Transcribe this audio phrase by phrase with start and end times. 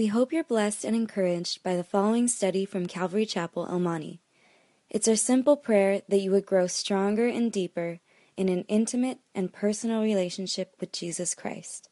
[0.00, 4.22] We hope you're blessed and encouraged by the following study from Calvary Chapel, El Monte.
[4.88, 8.00] It's our simple prayer that you would grow stronger and deeper
[8.34, 11.90] in an intimate and personal relationship with Jesus Christ.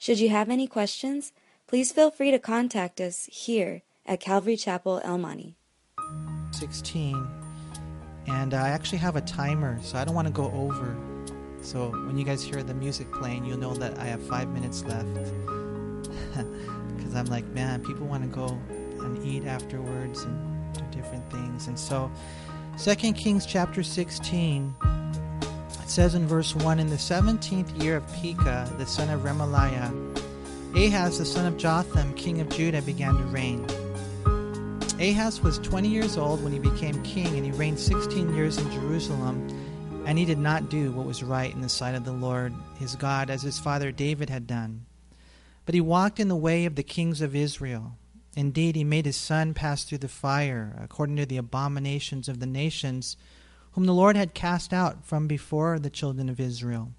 [0.00, 1.32] Should you have any questions,
[1.68, 5.54] please feel free to contact us here at Calvary Chapel, El Monte.
[6.50, 7.24] 16.
[8.26, 10.96] And I actually have a timer, so I don't want to go over.
[11.62, 14.82] So when you guys hear the music playing, you'll know that I have five minutes
[14.82, 15.06] left.
[17.18, 18.46] I'm like, man, people want to go
[19.00, 21.66] and eat afterwards and do different things.
[21.66, 22.10] And so,
[22.78, 24.74] 2 Kings chapter 16,
[25.82, 29.92] it says in verse 1 In the 17th year of Pekah, the son of Remaliah,
[30.76, 33.66] Ahaz, the son of Jotham, king of Judah, began to reign.
[35.00, 38.70] Ahaz was 20 years old when he became king, and he reigned 16 years in
[38.70, 39.48] Jerusalem.
[40.06, 42.96] And he did not do what was right in the sight of the Lord his
[42.96, 44.86] God, as his father David had done.
[45.68, 47.98] But he walked in the way of the kings of Israel.
[48.34, 52.46] Indeed, he made his son pass through the fire, according to the abominations of the
[52.46, 53.18] nations,
[53.72, 56.92] whom the Lord had cast out from before the children of Israel.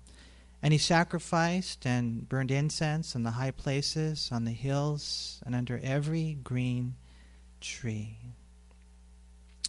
[0.61, 5.79] And he sacrificed and burned incense in the high places, on the hills, and under
[5.81, 6.93] every green
[7.61, 8.17] tree.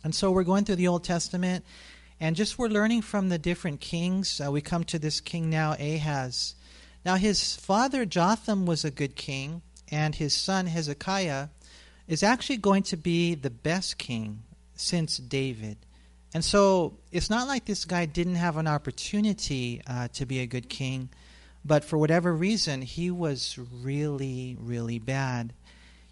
[0.04, 1.64] And so we're going through the Old Testament,
[2.20, 4.42] and just we're learning from the different kings.
[4.44, 6.54] Uh, we come to this king now, Ahaz.
[7.04, 11.48] Now, his father Jotham was a good king, and his son Hezekiah
[12.06, 14.42] is actually going to be the best king
[14.74, 15.78] since David.
[16.34, 20.46] And so it's not like this guy didn't have an opportunity uh, to be a
[20.46, 21.08] good king,
[21.64, 25.52] but for whatever reason, he was really, really bad.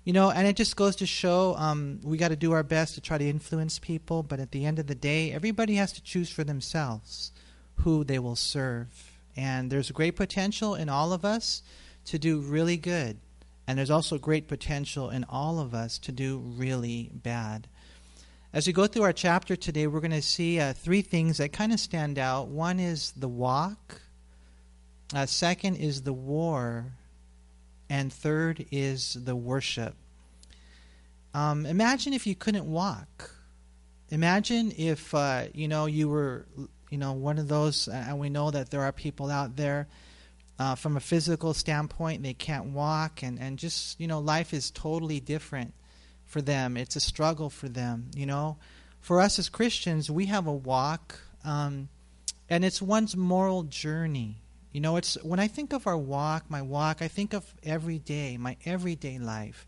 [0.04, 2.94] You know, and it just goes to show um, we got to do our best
[2.94, 6.02] to try to influence people, but at the end of the day, everybody has to
[6.02, 7.30] choose for themselves
[7.76, 9.07] who they will serve.
[9.38, 11.62] And there's great potential in all of us
[12.06, 13.18] to do really good.
[13.68, 17.68] And there's also great potential in all of us to do really bad.
[18.52, 21.52] As we go through our chapter today, we're going to see uh, three things that
[21.52, 22.48] kind of stand out.
[22.48, 24.00] One is the walk,
[25.14, 26.86] uh, second is the war,
[27.88, 29.94] and third is the worship.
[31.32, 33.30] Um, imagine if you couldn't walk.
[34.10, 36.46] Imagine if uh, you know you were
[36.90, 39.88] you know one of those, and we know that there are people out there
[40.58, 44.70] uh, from a physical standpoint they can't walk, and and just you know life is
[44.70, 45.74] totally different
[46.24, 46.76] for them.
[46.76, 48.10] It's a struggle for them.
[48.14, 48.58] You know,
[49.00, 51.88] for us as Christians, we have a walk, um,
[52.48, 54.42] and it's one's moral journey.
[54.72, 57.98] You know, it's when I think of our walk, my walk, I think of every
[57.98, 59.66] day, my everyday life.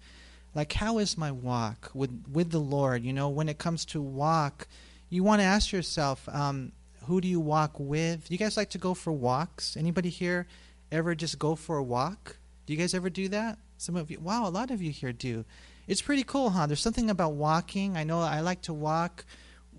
[0.54, 3.04] Like how is my walk with with the Lord?
[3.04, 4.66] You know, when it comes to walk,
[5.08, 6.72] you want to ask yourself, um,
[7.06, 8.30] who do you walk with?
[8.30, 9.76] You guys like to go for walks?
[9.76, 10.46] Anybody here
[10.92, 12.36] ever just go for a walk?
[12.66, 13.58] Do you guys ever do that?
[13.78, 15.44] Some of you, wow, a lot of you here do.
[15.88, 16.66] It's pretty cool, huh?
[16.66, 17.96] There's something about walking.
[17.96, 19.24] I know I like to walk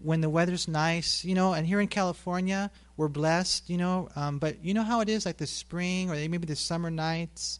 [0.03, 4.09] when the weather's nice, you know, and here in California, we're blessed, you know.
[4.15, 7.59] Um, but you know how it is, like the spring or maybe the summer nights,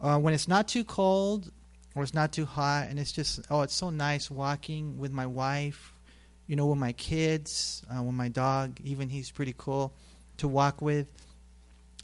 [0.00, 1.50] uh, when it's not too cold
[1.94, 5.26] or it's not too hot, and it's just oh, it's so nice walking with my
[5.26, 5.92] wife,
[6.46, 8.80] you know, with my kids, uh, with my dog.
[8.84, 9.92] Even he's pretty cool
[10.38, 11.06] to walk with.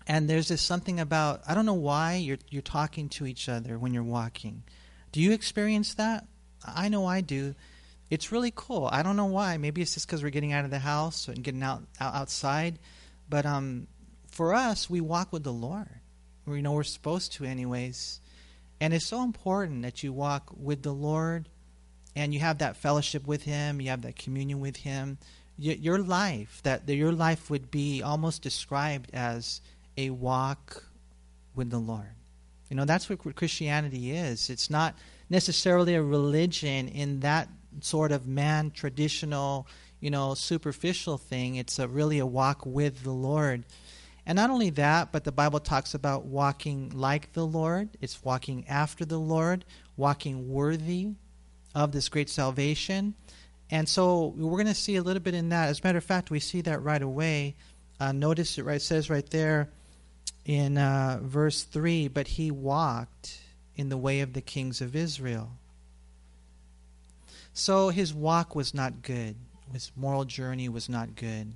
[0.07, 3.79] And there's just something about I don't know why you're you're talking to each other
[3.79, 4.63] when you're walking.
[5.13, 6.27] Do you experience that?
[6.65, 7.55] I know I do
[8.11, 8.89] it's really cool.
[8.91, 9.57] I don't know why.
[9.59, 12.79] Maybe it's just because we're getting out of the house and getting out, out outside.
[13.29, 13.87] But um,
[14.31, 16.01] for us, we walk with the Lord.
[16.47, 18.21] We know we're supposed to, anyways.
[18.81, 21.49] And it's so important that you walk with the Lord
[22.17, 25.19] and you have that fellowship with Him, you have that communion with Him.
[25.61, 29.61] Your life, that your life would be almost described as
[29.97, 30.85] a walk
[31.57, 32.15] with the Lord.
[32.71, 34.51] You know, that's what Christianity is.
[34.51, 34.95] It's not
[35.29, 37.49] necessarily a religion in that
[37.81, 39.67] sort of man traditional,
[40.01, 41.57] you know, superficial thing.
[41.57, 43.65] It's a, really a walk with the Lord.
[44.27, 47.89] And not only that, but the Bible talks about walking like the Lord.
[48.01, 49.65] It's walking after the Lord,
[49.97, 51.15] walking worthy
[51.79, 53.15] of this great salvation.
[53.71, 55.69] And so we're going to see a little bit in that.
[55.69, 57.55] As a matter of fact, we see that right away.
[58.01, 59.71] Uh, notice it right says right there
[60.45, 63.41] in uh, verse 3 but he walked
[63.75, 65.51] in the way of the kings of Israel.
[67.53, 69.37] So his walk was not good.
[69.73, 71.55] His moral journey was not good.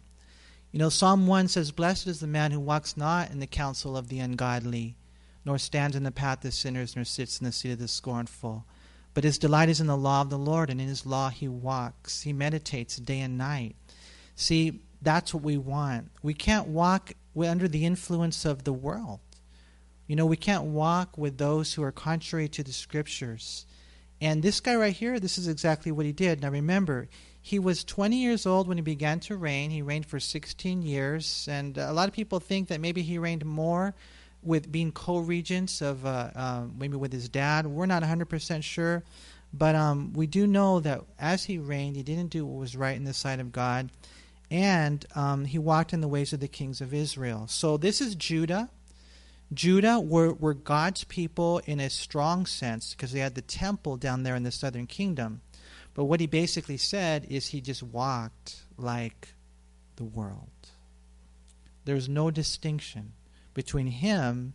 [0.72, 3.96] You know, Psalm 1 says, Blessed is the man who walks not in the counsel
[3.96, 4.96] of the ungodly,
[5.44, 8.64] nor stands in the path of sinners, nor sits in the seat of the scornful.
[9.14, 11.48] But his delight is in the law of the Lord, and in his law he
[11.48, 12.22] walks.
[12.22, 13.76] He meditates day and night.
[14.34, 16.10] See, that's what we want.
[16.22, 19.20] We can't walk under the influence of the world.
[20.06, 23.66] You know, we can't walk with those who are contrary to the scriptures.
[24.20, 26.42] And this guy right here, this is exactly what he did.
[26.42, 27.08] Now remember,
[27.40, 29.70] he was 20 years old when he began to reign.
[29.70, 31.48] He reigned for 16 years.
[31.50, 33.94] And a lot of people think that maybe he reigned more
[34.42, 37.66] with being co regents of uh, uh, maybe with his dad.
[37.66, 39.02] We're not 100% sure.
[39.54, 42.96] But um, we do know that as he reigned, he didn't do what was right
[42.96, 43.90] in the sight of God.
[44.50, 47.46] And um, he walked in the ways of the kings of Israel.
[47.48, 48.70] So this is Judah.
[49.52, 54.22] Judah were, were God's people in a strong sense because they had the temple down
[54.22, 55.42] there in the southern kingdom.
[55.94, 59.34] But what he basically said is he just walked like
[59.96, 60.48] the world.
[61.84, 63.12] There's no distinction
[63.54, 64.54] between him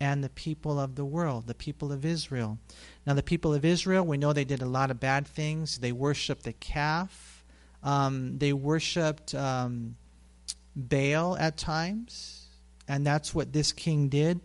[0.00, 2.58] and the people of the world, the people of Israel.
[3.06, 5.78] Now, the people of Israel, we know they did a lot of bad things.
[5.78, 7.44] They worshiped the calf,
[7.84, 9.96] um, they worshiped um,
[10.74, 12.48] Baal at times,
[12.88, 14.40] and that's what this king did.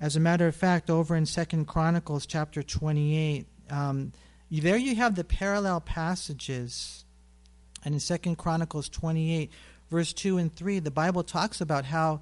[0.00, 4.12] As a matter of fact, over in Second Chronicles chapter 28, um,
[4.50, 7.04] there you have the parallel passages.
[7.84, 9.50] And in Second Chronicles 28,
[9.90, 12.20] verse 2 and 3, the Bible talks about how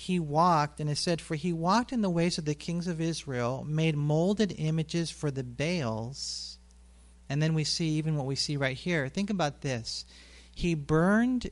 [0.00, 3.02] he walked, and it said, For he walked in the ways of the kings of
[3.02, 6.58] Israel, made molded images for the Baals.
[7.28, 9.08] And then we see even what we see right here.
[9.10, 10.06] Think about this.
[10.54, 11.50] He burned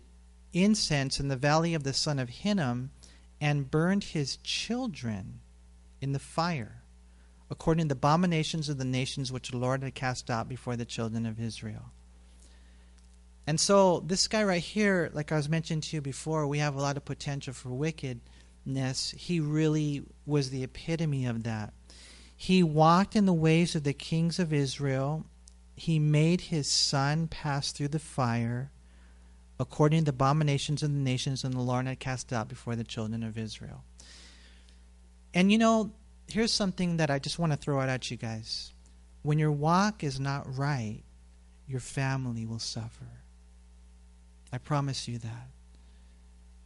[0.54, 2.90] incense in the valley of the son of Hinnom
[3.38, 5.40] and burned his children
[6.00, 6.82] in the fire,
[7.50, 10.86] according to the abominations of the nations which the Lord had cast out before the
[10.86, 11.92] children of Israel.
[13.46, 16.76] And so, this guy right here, like I was mentioning to you before, we have
[16.76, 18.20] a lot of potential for wicked
[19.16, 21.72] he really was the epitome of that.
[22.36, 25.24] He walked in the ways of the kings of Israel.
[25.74, 28.70] He made his son pass through the fire
[29.60, 32.84] according to the abominations of the nations and the Lord had cast out before the
[32.84, 33.82] children of Israel.
[35.34, 35.92] And you know,
[36.28, 38.72] here's something that I just want to throw out at you guys.
[39.22, 41.02] When your walk is not right,
[41.66, 43.06] your family will suffer.
[44.52, 45.48] I promise you that.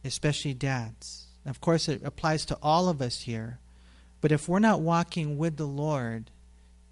[0.05, 1.27] Especially dads.
[1.45, 3.59] Of course, it applies to all of us here.
[4.21, 6.31] But if we're not walking with the Lord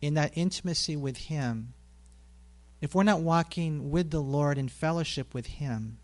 [0.01, 1.73] in that intimacy with Him,
[2.81, 5.99] if we're not walking with the Lord in fellowship with Him,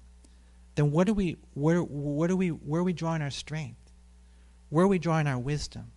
[0.75, 3.91] then what are we where what are we where are we drawing our strength?
[4.69, 5.91] Where are we drawing our wisdom?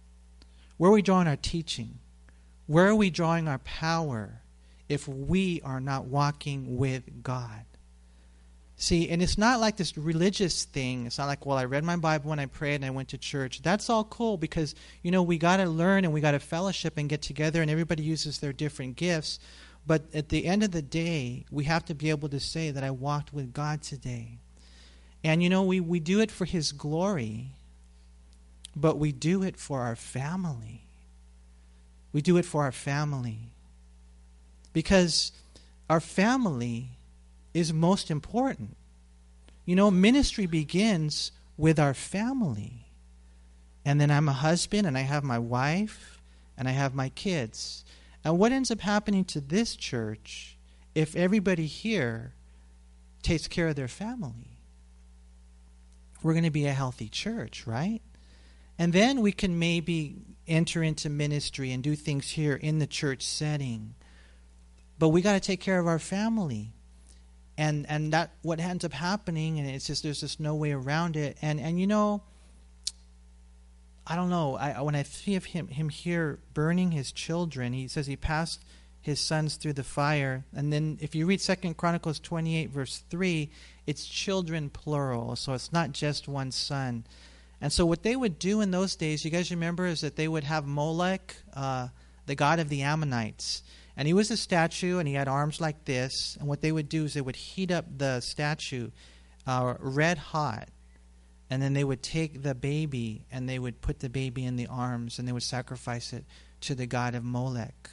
[0.79, 1.99] Where are we drawing our teaching?
[2.67, 4.41] Where are we drawing our power
[4.89, 7.67] if we are not walking with God?
[8.81, 11.05] See, and it's not like this religious thing.
[11.05, 13.19] It's not like, well, I read my Bible and I prayed and I went to
[13.19, 13.61] church.
[13.61, 16.95] That's all cool because, you know, we got to learn and we got to fellowship
[16.97, 19.39] and get together and everybody uses their different gifts.
[19.87, 22.83] But at the end of the day, we have to be able to say that
[22.83, 24.39] I walked with God today.
[25.23, 27.49] And, you know, we, we do it for His glory,
[28.75, 30.85] but we do it for our family.
[32.15, 33.51] We do it for our family.
[34.73, 35.33] Because
[35.91, 36.93] our family
[37.55, 38.77] is most important.
[39.65, 42.87] You know, ministry begins with our family.
[43.85, 46.21] And then I'm a husband and I have my wife
[46.57, 47.85] and I have my kids.
[48.25, 50.57] And what ends up happening to this church
[50.95, 52.35] if everybody here
[53.23, 54.59] takes care of their family?
[56.23, 58.03] We're going to be a healthy church, right?
[58.79, 63.23] And then we can maybe enter into ministry and do things here in the church
[63.23, 63.95] setting.
[64.99, 66.73] But we got to take care of our family
[67.61, 71.15] and and that what ends up happening and it's just there's just no way around
[71.15, 71.37] it.
[71.43, 72.23] And and you know
[74.07, 74.57] I don't know.
[74.57, 78.65] I when I see of him him here burning his children he says he passed
[78.99, 80.45] his sons through the fire.
[80.57, 83.51] And then if you read second chronicles 28 verse 3
[83.87, 87.05] it's children plural so it's not just one son.
[87.61, 90.29] And so what they would do in those days you guys remember is that they
[90.29, 91.89] would have molech uh,
[92.25, 93.63] the god of the ammonites
[94.01, 96.39] and he was a statue, and he had arms like this.
[96.41, 98.93] And what they would do is they would heat up the statue
[99.47, 100.71] uh, red hot.
[101.51, 104.69] And then they would take the baby and they would put the baby in the
[104.69, 106.25] arms and they would sacrifice it
[106.63, 107.91] to the god of Molech.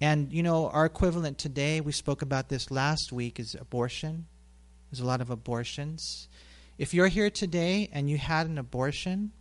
[0.00, 4.26] And, you know, our equivalent today, we spoke about this last week, is abortion.
[4.88, 6.28] There's a lot of abortions.
[6.78, 9.32] If you're here today and you had an abortion,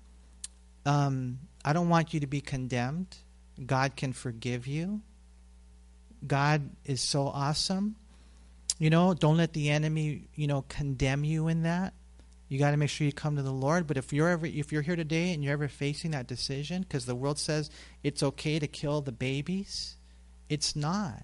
[0.87, 3.15] um, I don't want you to be condemned.
[3.63, 5.03] God can forgive you.
[6.25, 7.95] God is so awesome.
[8.79, 11.93] You know, don't let the enemy, you know, condemn you in that.
[12.49, 13.87] You got to make sure you come to the Lord.
[13.87, 17.05] But if you're ever, if you're here today and you're ever facing that decision, because
[17.05, 17.69] the world says
[18.03, 19.95] it's okay to kill the babies,
[20.47, 21.23] it's not.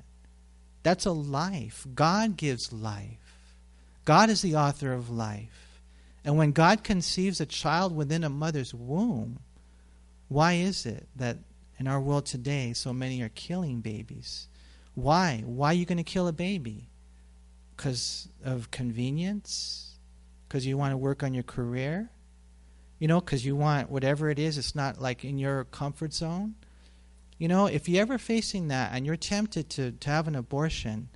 [0.82, 1.88] That's a life.
[1.96, 3.20] God gives life.
[4.04, 5.80] God is the author of life.
[6.26, 9.40] And when God conceives a child within a mother's womb,
[10.28, 11.38] Why is it that
[11.80, 14.48] in our world today so many are killing babies?
[14.96, 15.44] Why?
[15.46, 16.90] Why are you going to kill a baby?
[17.76, 19.98] Because of convenience?
[20.48, 22.10] Because you want to work on your career?
[23.00, 26.56] You know, because you want whatever it is, it's not like in your comfort zone?
[27.38, 31.10] You know, if you're ever facing that and you're tempted to, to have an abortion,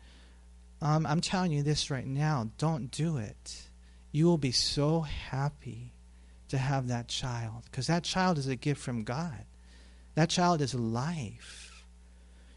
[0.82, 3.70] um, I'm telling you this right now don't do it.
[4.12, 5.94] You will be so happy
[6.50, 9.46] to have that child because that child is a gift from God.
[10.16, 11.67] That child is life.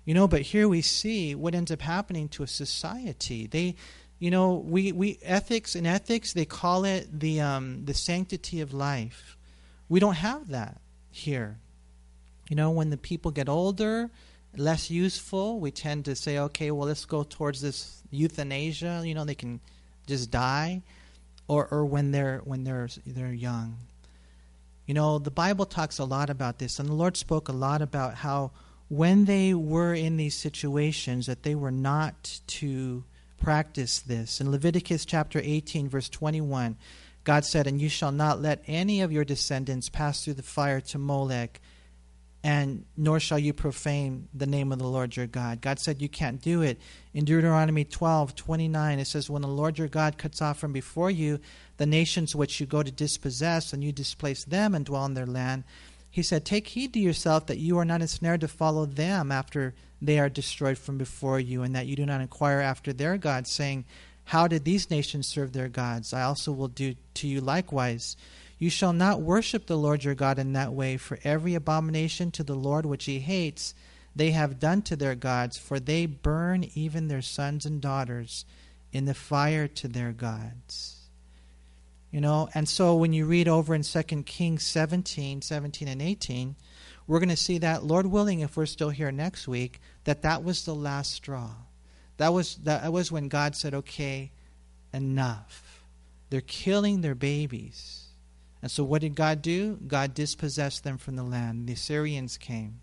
[0.05, 3.47] You know, but here we see what ends up happening to a society.
[3.47, 3.77] They,
[4.19, 8.73] you know, we, we ethics and ethics they call it the um, the sanctity of
[8.73, 9.37] life.
[9.89, 10.81] We don't have that
[11.11, 11.59] here.
[12.49, 14.11] You know, when the people get older,
[14.57, 19.03] less useful, we tend to say, okay, well, let's go towards this euthanasia.
[19.05, 19.61] You know, they can
[20.07, 20.83] just die,
[21.47, 23.79] or or when they're when they're they're young.
[24.87, 27.81] You know, the Bible talks a lot about this, and the Lord spoke a lot
[27.81, 28.51] about how
[28.91, 33.05] when they were in these situations that they were not to
[33.41, 34.41] practice this.
[34.41, 36.77] In Leviticus chapter 18, verse 21,
[37.23, 40.81] God said, And you shall not let any of your descendants pass through the fire
[40.83, 41.61] to Molech
[42.43, 45.61] and nor shall you profane the name of the Lord your God.
[45.61, 46.81] God said you can't do it.
[47.13, 51.11] In Deuteronomy 12, 29, it says, When the Lord your God cuts off from before
[51.11, 51.39] you
[51.77, 55.27] the nations which you go to dispossess, and you displace them and dwell in their
[55.27, 55.65] land,
[56.11, 59.75] he said, Take heed to yourself that you are not ensnared to follow them after
[60.03, 63.51] they are destroyed from before you, and that you do not inquire after their gods,
[63.51, 63.85] saying,
[64.25, 66.13] How did these nations serve their gods?
[66.13, 68.17] I also will do to you likewise.
[68.59, 72.43] You shall not worship the Lord your God in that way, for every abomination to
[72.43, 73.75] the Lord which he hates
[74.15, 78.45] they have done to their gods, for they burn even their sons and daughters
[78.93, 81.00] in the fire to their gods.
[82.11, 86.57] You know, and so when you read over in 2 Kings 17, 17 and 18,
[87.07, 90.43] we're going to see that, Lord willing, if we're still here next week, that that
[90.43, 91.51] was the last straw.
[92.17, 94.33] That was, that was when God said, okay,
[94.93, 95.85] enough.
[96.31, 98.07] They're killing their babies.
[98.63, 99.79] And so, what did God do?
[99.87, 101.67] God dispossessed them from the land.
[101.67, 102.81] The Assyrians came.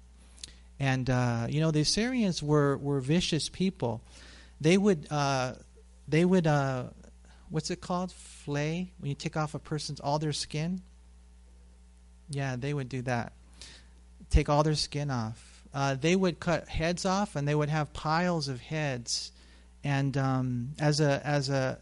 [0.80, 4.02] And, uh, you know, the Assyrians were, were vicious people.
[4.60, 5.54] They would, uh,
[6.08, 6.86] they would uh,
[7.50, 8.12] what's it called?
[8.48, 8.94] Flay?
[9.00, 10.82] When you take off a person's, all their skin?
[12.30, 13.34] Yeah, they would do that.
[14.30, 15.66] Take all their skin off.
[15.74, 19.34] Uh, they would cut heads off and they would have piles of heads.
[19.84, 21.78] And um, as, a, as a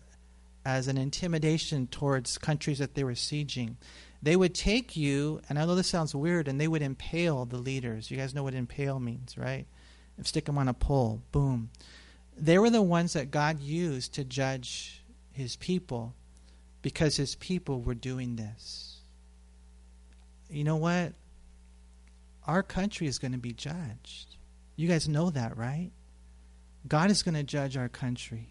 [0.65, 3.75] as an intimidation towards countries that they were sieging.
[4.23, 7.57] They would take you, and I know this sounds weird, and they would impale the
[7.59, 8.09] leaders.
[8.09, 9.67] You guys know what impale means, right?
[10.23, 11.69] Stick them on a pole, boom.
[12.35, 16.15] They were the ones that God used to judge his people
[16.85, 18.97] because his people were doing this.
[20.51, 21.13] You know what?
[22.45, 24.35] Our country is going to be judged.
[24.75, 25.89] You guys know that, right?
[26.87, 28.49] God is going to judge our country.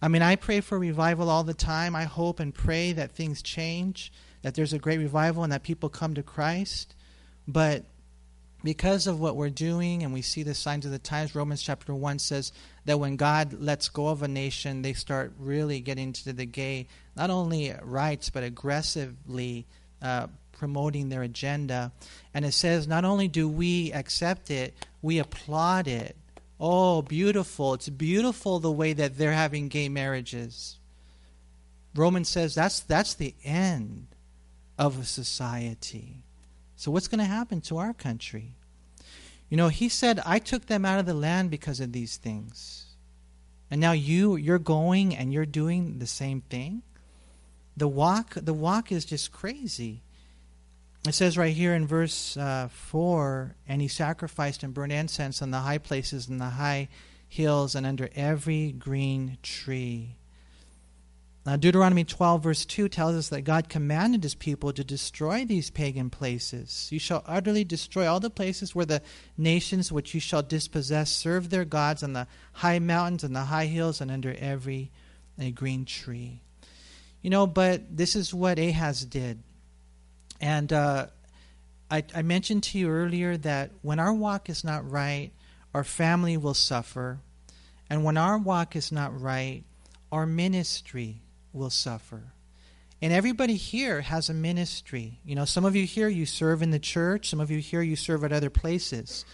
[0.00, 1.96] I mean, I pray for revival all the time.
[1.96, 4.12] I hope and pray that things change,
[4.42, 6.94] that there's a great revival, and that people come to Christ.
[7.48, 7.86] But
[8.64, 11.94] because of what we're doing, and we see the signs of the times, Romans chapter
[11.94, 12.52] 1 says
[12.86, 16.88] that when God lets go of a nation, they start really getting to the gay,
[17.16, 19.66] not only rights, but aggressively
[20.02, 21.92] uh, promoting their agenda.
[22.34, 26.16] And it says, not only do we accept it, we applaud it.
[26.60, 27.74] Oh, beautiful.
[27.74, 30.78] It's beautiful the way that they're having gay marriages.
[31.94, 34.08] Romans says that's that's the end
[34.78, 36.22] of a society.
[36.78, 38.54] So what's going to happen to our country?
[39.48, 42.94] You know, he said, "I took them out of the land because of these things."
[43.68, 46.82] And now you you're going and you're doing the same thing?
[47.76, 50.02] The walk the walk is just crazy.
[51.04, 55.50] It says right here in verse uh, 4 And he sacrificed and burned incense on
[55.50, 56.88] the high places and the high
[57.28, 60.17] hills and under every green tree.
[61.48, 65.70] Now, Deuteronomy 12, verse 2 tells us that God commanded his people to destroy these
[65.70, 66.88] pagan places.
[66.92, 69.00] You shall utterly destroy all the places where the
[69.38, 73.64] nations which you shall dispossess serve their gods on the high mountains and the high
[73.64, 74.90] hills and under every
[75.38, 76.42] a green tree.
[77.22, 79.42] You know, but this is what Ahaz did.
[80.42, 81.06] And uh,
[81.90, 85.30] I, I mentioned to you earlier that when our walk is not right,
[85.72, 87.20] our family will suffer.
[87.88, 89.64] And when our walk is not right,
[90.12, 91.22] our ministry
[91.58, 92.32] will suffer.
[93.02, 95.20] And everybody here has a ministry.
[95.24, 97.28] You know, some of you here, you serve in the church.
[97.28, 99.24] Some of you here, you serve at other places.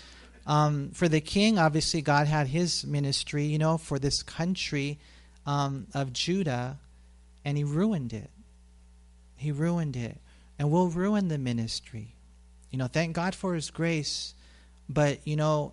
[0.47, 4.99] Um, for the king, obviously, God had his ministry, you know, for this country
[5.47, 6.79] um, of Judah,
[7.45, 8.31] and he ruined it.
[9.37, 10.19] He ruined it
[10.59, 12.15] and we'll ruin the ministry.
[12.71, 14.35] You know, thank God for His grace.
[14.89, 15.73] But, you know,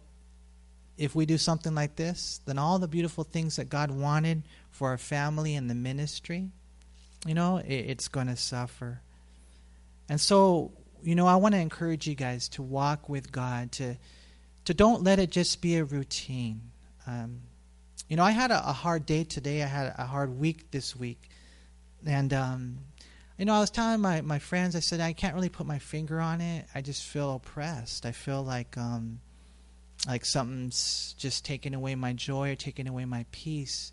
[1.02, 4.90] if we do something like this, then all the beautiful things that God wanted for
[4.90, 6.50] our family and the ministry,
[7.26, 9.02] you know, it, it's going to suffer.
[10.08, 13.96] And so, you know, I want to encourage you guys to walk with God, to
[14.66, 16.62] to don't let it just be a routine.
[17.08, 17.40] Um,
[18.08, 19.64] you know, I had a, a, hard day today.
[19.64, 21.30] I had a hard week this week,
[22.06, 22.78] and um,
[23.40, 24.76] you know, I was telling my my friends.
[24.76, 26.68] I said I can't really put my finger on it.
[26.76, 28.06] I just feel oppressed.
[28.06, 29.20] I feel like um,
[30.08, 33.92] like something's just taking away my joy or taking away my peace.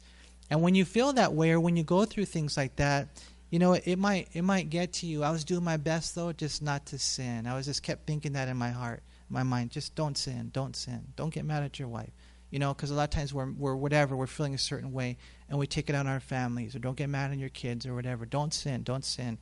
[0.51, 3.09] And when you feel that way, or when you go through things like that,
[3.51, 5.23] you know, it might it might get to you.
[5.23, 7.47] I was doing my best though, just not to sin.
[7.47, 9.71] I was just kept thinking that in my heart, my mind.
[9.71, 12.11] Just don't sin, don't sin, don't get mad at your wife.
[12.51, 15.19] You know, because a lot of times we're we're whatever we're feeling a certain way,
[15.49, 17.95] and we take it on our families, or don't get mad on your kids, or
[17.95, 18.25] whatever.
[18.25, 19.39] Don't sin, don't sin.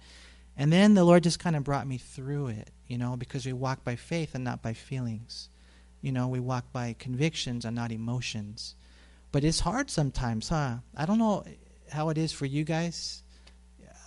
[0.57, 3.53] And then the Lord just kind of brought me through it, you know, because we
[3.53, 5.51] walk by faith and not by feelings.
[6.07, 8.77] You know, we walk by convictions and not emotions.
[9.33, 10.77] But it's hard sometimes, huh?
[10.97, 11.45] I don't know
[11.91, 13.23] how it is for you guys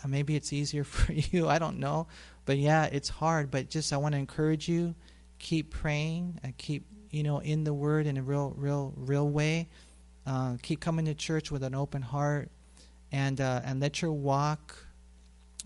[0.08, 1.48] maybe it's easier for you.
[1.48, 2.08] I don't know.
[2.46, 3.52] But yeah, it's hard.
[3.52, 4.96] But just I want to encourage you,
[5.40, 9.70] keep praying and keep you know in the Word in a real, real, real way.
[10.26, 12.52] Uh, keep coming to church with an open heart,
[13.12, 14.86] and uh, and let your walk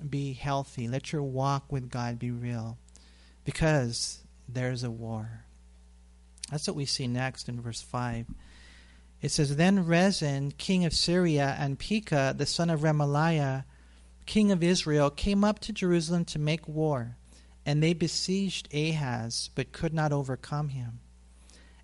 [0.09, 0.87] be healthy.
[0.87, 2.77] Let your walk with God be real,
[3.43, 5.42] because there's a war.
[6.53, 8.27] That's what we see next in verse five.
[9.24, 13.63] It says, Then Rezin, king of Syria, and Pekah, the son of Remaliah,
[14.27, 17.17] king of Israel, came up to Jerusalem to make war,
[17.65, 21.00] and they besieged Ahaz, but could not overcome him.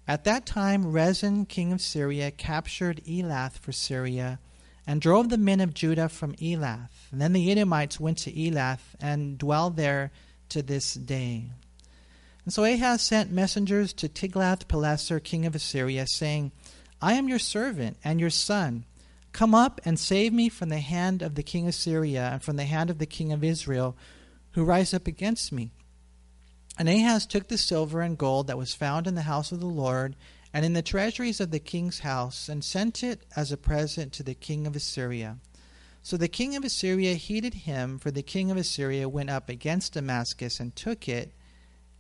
[0.08, 4.38] At that time, Rezin, king of Syria, captured Elath for Syria
[4.86, 7.12] and drove the men of Judah from Elath.
[7.12, 10.12] And then the Edomites went to Elath and dwell there
[10.50, 11.50] to this day.
[12.46, 16.52] And so Ahaz sent messengers to Tiglath-Pileser, king of Assyria, saying,
[17.02, 18.86] I am your servant and your son.
[19.32, 22.56] Come up and save me from the hand of the king of Syria and from
[22.56, 23.96] the hand of the king of Israel,
[24.52, 25.72] who rise up against me.
[26.78, 29.68] And Ahaz took the silver and gold that was found in the house of the
[29.68, 30.16] Lord
[30.52, 34.24] and in the treasuries of the king's house, and sent it as a present to
[34.24, 35.38] the king of Assyria.
[36.02, 39.94] So the king of Assyria heeded him, for the king of Assyria went up against
[39.94, 41.34] Damascus and took it,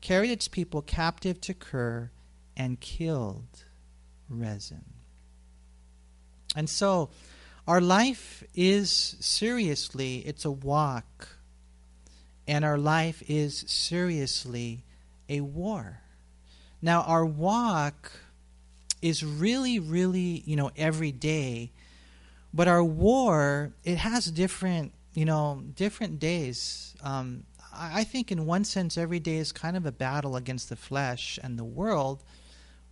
[0.02, 2.12] carried its people captive to Kir,
[2.56, 3.64] and killed
[4.28, 4.86] Rezin.
[6.56, 7.10] And so
[7.68, 11.30] our life is seriously, it's a walk.
[12.48, 14.84] And our life is seriously
[15.30, 16.02] a war.
[16.82, 18.12] Now, our walk
[19.02, 21.72] is really, really, you know, every day.
[22.54, 26.96] But our war, it has different, you know, different days.
[27.04, 27.44] Um,
[27.80, 31.40] I think in one sense, every day is kind of a battle against the flesh
[31.42, 32.24] and the world.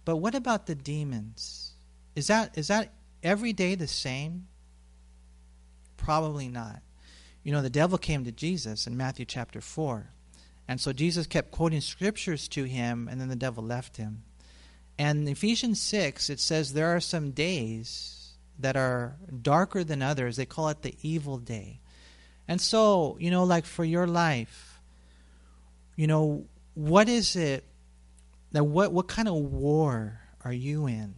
[0.06, 1.74] But what about the demons?
[2.16, 4.48] Is that is that every day the same?
[5.98, 6.82] Probably not.
[7.44, 10.10] You know, the devil came to Jesus in Matthew chapter 4.
[10.68, 14.24] And so Jesus kept quoting scriptures to him, and then the devil left him.
[15.00, 20.36] And in Ephesians 6, it says there are some days that are darker than others.
[20.36, 21.80] They call it the evil day.
[22.48, 24.67] And so, you know, like for your life,
[25.98, 27.66] you know, what is it
[28.54, 31.16] that what what kind of war are you in?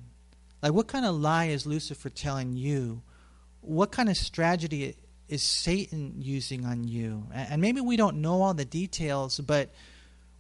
[0.64, 3.04] Like, what kind of lie is Lucifer telling you?
[3.62, 4.96] What kind of strategy
[5.28, 7.28] is Satan using on you?
[7.34, 9.70] And maybe we don't know all the details, but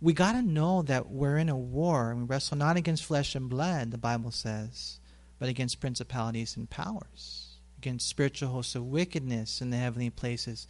[0.02, 2.12] we got to know that we're in a war.
[2.12, 4.99] and We wrestle not against flesh and blood, the Bible says,
[5.38, 10.67] but against principalities and powers, against spiritual hosts of wickedness in the heavenly places.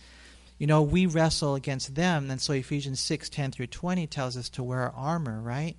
[0.60, 4.50] You know, we wrestle against them, and so Ephesians 6 10 through 20 tells us
[4.50, 5.78] to wear armor, right?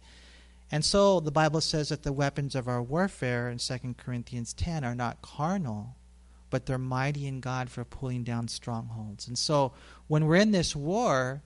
[0.73, 4.83] And so the Bible says that the weapons of our warfare in 2 Corinthians 10
[4.85, 5.97] are not carnal,
[6.49, 9.29] but they're mighty in God for pulling down strongholds.
[9.29, 9.73] And so
[10.09, 11.43] when we're in this war,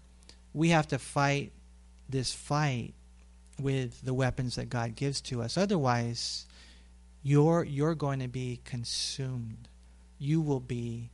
[0.52, 1.52] we have to fight
[2.08, 2.94] this fight
[3.60, 5.56] with the weapons that God gives to us.
[5.56, 6.46] Otherwise,
[7.22, 9.68] you're you're going to be consumed.
[10.18, 11.10] You will be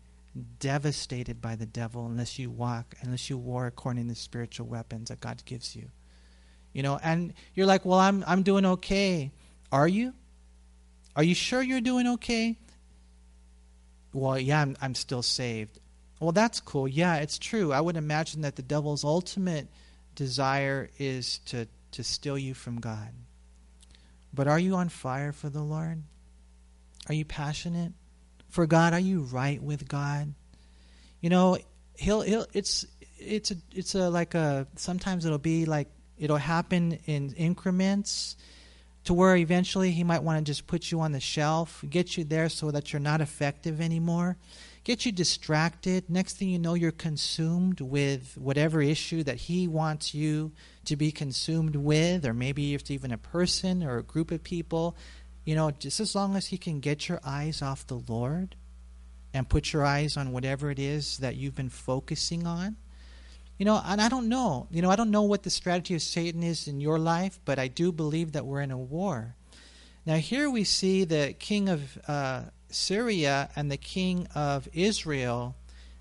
[0.58, 5.08] devastated by the devil unless you walk, unless you war according to the spiritual weapons
[5.08, 5.90] that God gives you.
[6.72, 9.32] You know, and you're like, "Well, I'm I'm doing okay."
[9.72, 10.14] Are you?
[11.16, 12.58] Are you sure you're doing okay?
[14.12, 15.78] Well, yeah, I'm I'm still saved.
[16.20, 16.86] Well, that's cool.
[16.86, 17.72] Yeah, it's true.
[17.72, 19.68] I would imagine that the devil's ultimate
[20.14, 23.10] desire is to to steal you from God.
[24.32, 26.04] But are you on fire for the Lord?
[27.08, 27.92] Are you passionate
[28.50, 28.92] for God?
[28.92, 30.34] Are you right with God?
[31.20, 31.58] You know,
[31.96, 32.86] he'll he'll it's
[33.18, 35.88] it's a it's a like a sometimes it'll be like
[36.20, 38.36] It'll happen in increments
[39.04, 42.24] to where eventually he might want to just put you on the shelf, get you
[42.24, 44.36] there so that you're not effective anymore,
[44.84, 46.10] get you distracted.
[46.10, 50.52] Next thing you know, you're consumed with whatever issue that he wants you
[50.84, 54.98] to be consumed with, or maybe it's even a person or a group of people.
[55.44, 58.57] You know, just as long as he can get your eyes off the Lord
[59.33, 62.76] and put your eyes on whatever it is that you've been focusing on
[63.61, 64.68] you know, and I don't know.
[64.70, 67.59] You know, I don't know what the strategy of Satan is in your life, but
[67.59, 69.37] I do believe that we're in a war.
[70.07, 75.57] Now, here we see the king of uh, Syria and the king of Israel.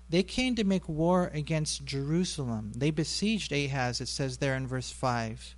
[0.08, 2.72] They came to make war against Jerusalem.
[2.74, 5.54] They besieged Ahaz, it says there in verse 5.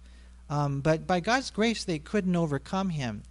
[0.51, 3.23] Um, but by God's grace, they couldn't overcome him.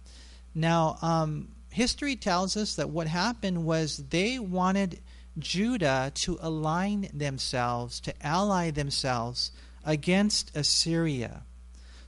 [0.54, 5.00] Now, um, history tells us that what happened was they wanted
[5.38, 9.50] Judah to align themselves, to ally themselves
[9.84, 11.44] against Assyria.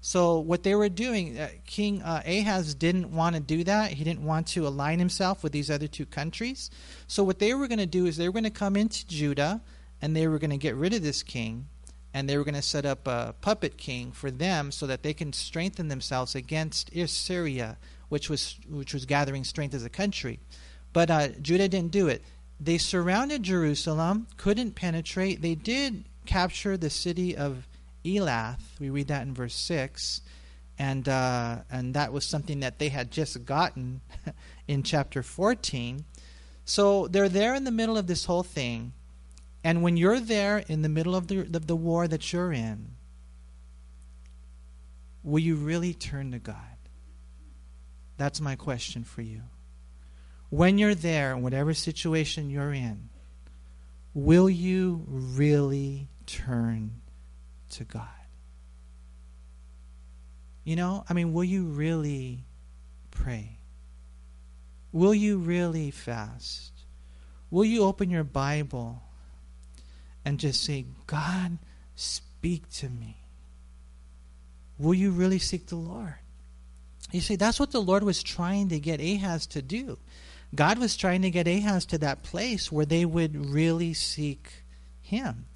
[0.00, 3.92] So, what they were doing, uh, King uh, Ahaz didn't want to do that.
[3.92, 6.70] He didn't want to align himself with these other two countries.
[7.06, 9.62] So, what they were going to do is they were going to come into Judah
[10.02, 11.68] and they were going to get rid of this king
[12.14, 15.12] and they were going to set up a puppet king for them so that they
[15.12, 17.76] can strengthen themselves against Assyria,
[18.14, 20.38] which was, which was gathering strength as a country.
[20.92, 22.22] But uh, Judah didn't do it
[22.60, 25.42] they surrounded Jerusalem, couldn't penetrate.
[25.42, 27.66] They did capture the city of
[28.04, 28.60] Elath.
[28.80, 30.20] We read that in verse 6.
[30.78, 34.00] And, uh, and that was something that they had just gotten
[34.68, 36.04] in chapter 14.
[36.64, 38.92] So they're there in the middle of this whole thing.
[39.62, 42.96] And when you're there in the middle of the, of the war that you're in,
[45.22, 46.73] will you really turn to God?
[48.16, 49.42] That's my question for you
[50.54, 53.08] when you're there, in whatever situation you're in,
[54.14, 56.92] will you really turn
[57.70, 58.06] to God?
[60.62, 62.44] You know, I mean, will you really
[63.10, 63.58] pray?
[64.92, 66.70] Will you really fast?
[67.50, 69.02] Will you open your Bible
[70.24, 71.58] and just say, God,
[71.96, 73.16] speak to me?
[74.78, 76.14] Will you really seek the Lord?
[77.14, 79.98] You see, that's what the Lord was trying to get Ahaz to do.
[80.52, 84.64] God was trying to get Ahaz to that place where they would really seek
[85.00, 85.46] him.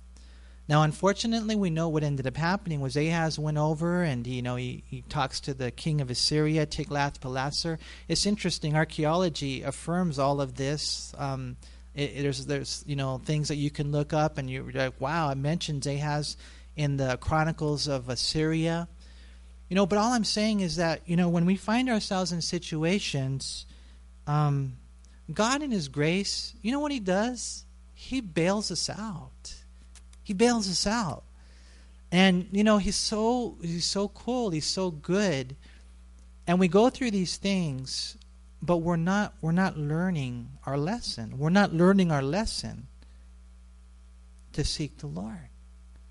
[0.69, 4.55] Now, unfortunately, we know what ended up happening was Ahaz went over and you know
[4.55, 7.81] he, he talks to the king of Assyria, Tiglath-Pileser.
[8.07, 8.77] It's interesting.
[8.77, 11.13] Archaeology affirms all of this.
[11.19, 11.57] Um,
[11.93, 15.01] it, it, there's there's you know things that you can look up and you're like,
[15.01, 16.37] wow, it mentions Ahaz
[16.77, 18.87] in the Chronicles of Assyria.
[19.69, 22.41] You know, but all I'm saying is that you know when we find ourselves in
[22.41, 23.67] situations.
[24.27, 24.75] Um,
[25.33, 27.65] God, in His grace, you know what He does?
[27.95, 29.55] He bails us out.
[30.23, 31.25] He bails us out.
[32.11, 35.57] And you know, He's so He's so cool, He's so good.
[36.47, 38.17] And we go through these things,
[38.63, 41.39] but we're not we're not learning our lesson.
[41.39, 42.87] We're not learning our lesson
[44.55, 45.48] to seek the Lord.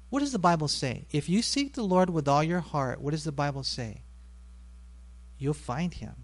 [0.09, 1.05] What does the Bible say?
[1.11, 4.01] If you seek the Lord with all your heart, what does the Bible say?
[5.37, 6.15] You'll find him.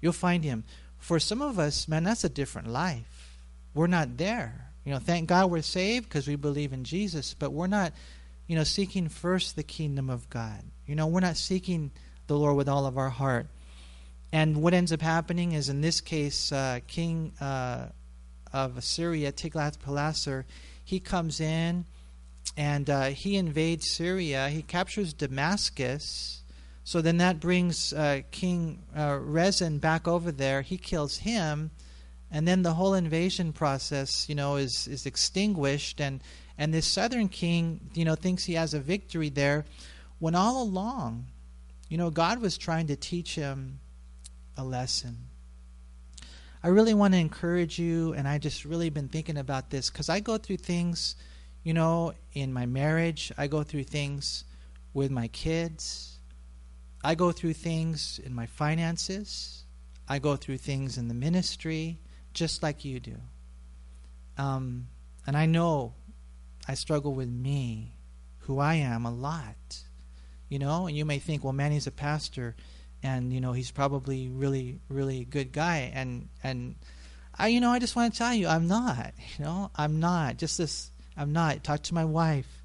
[0.00, 0.64] You'll find him
[1.02, 3.36] for some of us, man, that's a different life.
[3.74, 4.70] We're not there.
[4.84, 7.92] You know, thank God we're saved because we believe in Jesus, but we're not,
[8.46, 10.62] you know, seeking first the kingdom of God.
[10.86, 11.90] You know, we're not seeking
[12.28, 13.48] the Lord with all of our heart.
[14.30, 17.88] And what ends up happening is, in this case, uh, King uh,
[18.52, 20.46] of Assyria, Tiglath-Pileser,
[20.84, 21.84] he comes in
[22.56, 24.48] and uh, he invades Syria.
[24.48, 26.42] He captures Damascus
[26.84, 30.62] so then that brings uh, King uh, Rezin back over there.
[30.62, 31.70] He kills him,
[32.30, 36.00] and then the whole invasion process, you know, is is extinguished.
[36.00, 36.22] And
[36.58, 39.64] and this southern king, you know, thinks he has a victory there,
[40.18, 41.26] when all along,
[41.88, 43.78] you know, God was trying to teach him
[44.56, 45.16] a lesson.
[46.64, 50.08] I really want to encourage you, and I just really been thinking about this because
[50.08, 51.16] I go through things,
[51.62, 53.32] you know, in my marriage.
[53.36, 54.44] I go through things
[54.94, 56.12] with my kids
[57.04, 59.64] I go through things in my finances,
[60.08, 61.98] I go through things in the ministry,
[62.32, 63.16] just like you do.
[64.38, 64.86] Um,
[65.26, 65.94] and I know
[66.68, 67.96] I struggle with me,
[68.38, 69.82] who I am, a lot.
[70.48, 72.54] You know, and you may think, well, Manny's a pastor,
[73.02, 76.76] and you know he's probably really, really good guy, and and
[77.36, 79.12] I, you know, I just want to tell you, I'm not.
[79.38, 80.36] You know, I'm not.
[80.36, 81.62] Just this, I'm not.
[81.64, 82.62] Talk to my wife.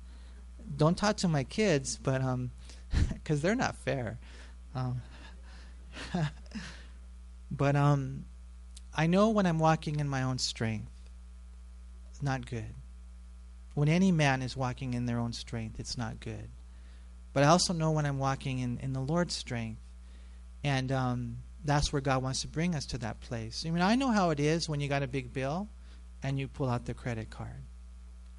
[0.76, 2.52] Don't talk to my kids, but um,
[3.14, 4.20] because they're not fair.
[4.76, 5.02] Um,
[7.52, 8.26] but um,
[8.96, 10.92] I know when I'm walking in my own strength,
[12.22, 12.74] not good.
[13.76, 16.50] When any man is walking in their own strength, it's not good.
[17.34, 19.80] but I also know when I'm walking in, in the Lord's strength.
[20.64, 23.64] And um, that's where God wants to bring us to that place.
[23.68, 25.70] I mean, I know how it is when you got a big bill
[26.24, 27.67] and you pull out the credit card.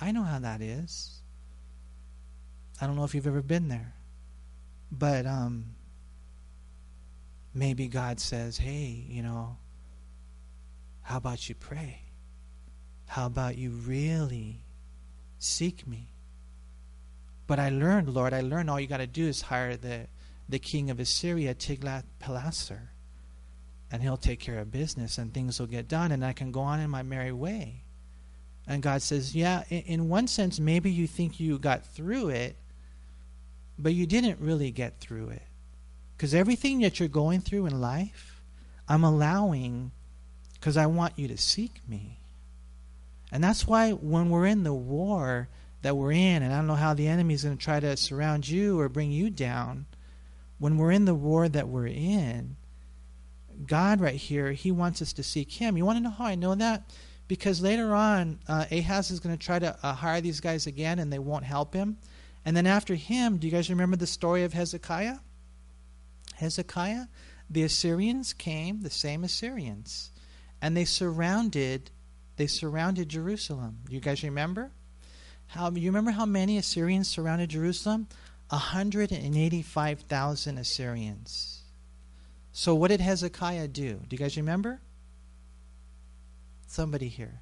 [0.00, 1.20] I know how that is.
[2.80, 3.94] I don't know if you've ever been there.
[4.90, 5.74] But um,
[7.52, 9.56] maybe God says, hey, you know,
[11.02, 12.02] how about you pray?
[13.06, 14.60] How about you really
[15.38, 16.10] seek me?
[17.46, 20.06] But I learned, Lord, I learned all you got to do is hire the,
[20.48, 22.90] the king of Assyria, Tiglath-Pileser,
[23.90, 26.60] and he'll take care of business and things will get done and I can go
[26.60, 27.84] on in my merry way.
[28.68, 32.54] And God says, yeah, in, one sense, maybe you think you got through it,
[33.78, 35.42] but you didn't really get through it.
[36.14, 38.42] Because everything that you're going through in life,
[38.86, 39.90] I'm allowing
[40.54, 42.18] because I want you to seek me.
[43.32, 45.48] And that's why when we're in the war
[45.80, 47.96] that we're in, and I don't know how the enemy is going to try to
[47.96, 49.86] surround you or bring you down,
[50.58, 52.56] when we're in the war that we're in,
[53.66, 55.76] God right here, He wants us to seek Him.
[55.78, 56.90] You want to know how I know that?
[57.28, 60.98] Because later on, uh, Ahaz is going to try to uh, hire these guys again,
[60.98, 61.98] and they won't help him.
[62.44, 65.18] And then after him, do you guys remember the story of Hezekiah?
[66.36, 67.04] Hezekiah,
[67.50, 70.10] the Assyrians came, the same Assyrians,
[70.62, 71.90] and they surrounded
[72.36, 73.78] they surrounded Jerusalem.
[73.88, 74.70] Do you guys remember?
[75.48, 78.06] How you remember how many Assyrians surrounded Jerusalem?
[78.50, 81.62] 185,000 Assyrians.
[82.52, 84.00] So what did Hezekiah do?
[84.08, 84.80] Do you guys remember?
[86.68, 87.40] Somebody here.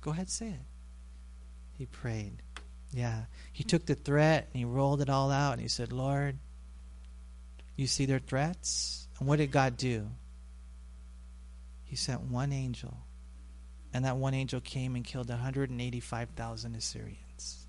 [0.00, 0.66] Go ahead, say it.
[1.72, 2.42] He prayed.
[2.92, 3.26] Yeah.
[3.52, 6.38] He took the threat and he rolled it all out and he said, Lord,
[7.76, 9.06] you see their threats?
[9.18, 10.08] And what did God do?
[11.84, 12.98] He sent one angel.
[13.94, 17.66] And that one angel came and killed 185,000 Assyrians.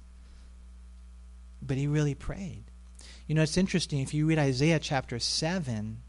[1.62, 2.64] But he really prayed.
[3.28, 4.00] You know, it's interesting.
[4.00, 6.02] If you read Isaiah chapter 7,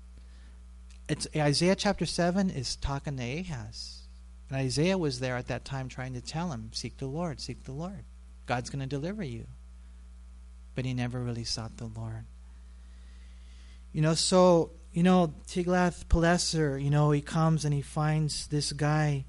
[1.08, 4.02] it's, Isaiah chapter 7 is talking to Ahaz.
[4.50, 7.64] And Isaiah was there at that time trying to tell him, Seek the Lord, seek
[7.64, 8.04] the Lord.
[8.46, 9.46] God's going to deliver you.
[10.74, 12.24] But he never really sought the Lord.
[13.92, 19.24] You know, so, you know, Tiglath-Pileser, you know, he comes and he finds this guy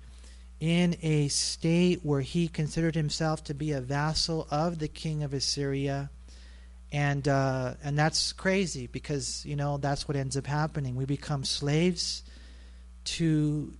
[0.59, 5.33] in a state where he considered himself to be a vassal of the king of
[5.33, 6.09] Assyria.
[6.91, 10.95] And uh, and that's crazy because you know that's what ends up happening.
[10.95, 12.23] We become slaves
[13.05, 13.73] to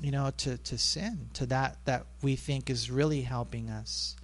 [0.00, 4.16] you know, to, to sin, to that that we think is really helping us.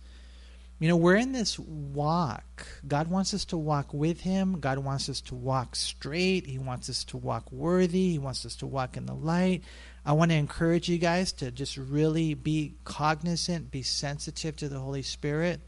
[0.79, 2.67] You know, we're in this walk.
[2.89, 4.61] God wants us to walk with Him.
[4.61, 6.47] God wants us to walk straight.
[6.47, 8.13] He wants us to walk worthy.
[8.13, 9.63] He wants us to walk in the light.
[10.07, 14.79] I want to encourage you guys to just really be cognizant, be sensitive to the
[14.79, 15.61] Holy Spirit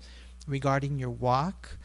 [0.46, 1.76] regarding your walk.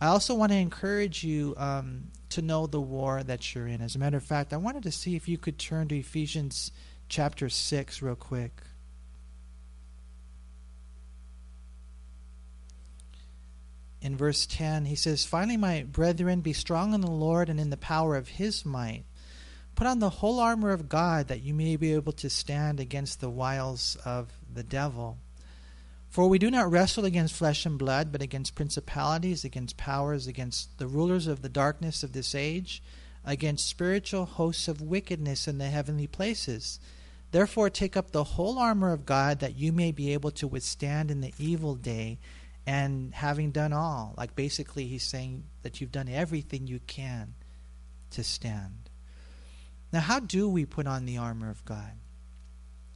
[0.00, 3.80] I also want to encourage you um, to know the war that you're in.
[3.80, 6.70] As a matter of fact, I wanted to see if you could turn to Ephesians
[7.08, 8.62] chapter 6 real quick.
[14.00, 17.70] In verse 10, he says, Finally, my brethren, be strong in the Lord and in
[17.70, 19.04] the power of his might.
[19.74, 23.20] Put on the whole armor of God that you may be able to stand against
[23.20, 25.18] the wiles of the devil.
[26.18, 30.76] For we do not wrestle against flesh and blood, but against principalities, against powers, against
[30.78, 32.82] the rulers of the darkness of this age,
[33.24, 36.80] against spiritual hosts of wickedness in the heavenly places.
[37.30, 41.12] Therefore, take up the whole armor of God that you may be able to withstand
[41.12, 42.18] in the evil day.
[42.66, 47.34] And having done all, like basically, he's saying that you've done everything you can
[48.10, 48.90] to stand.
[49.92, 51.92] Now, how do we put on the armor of God?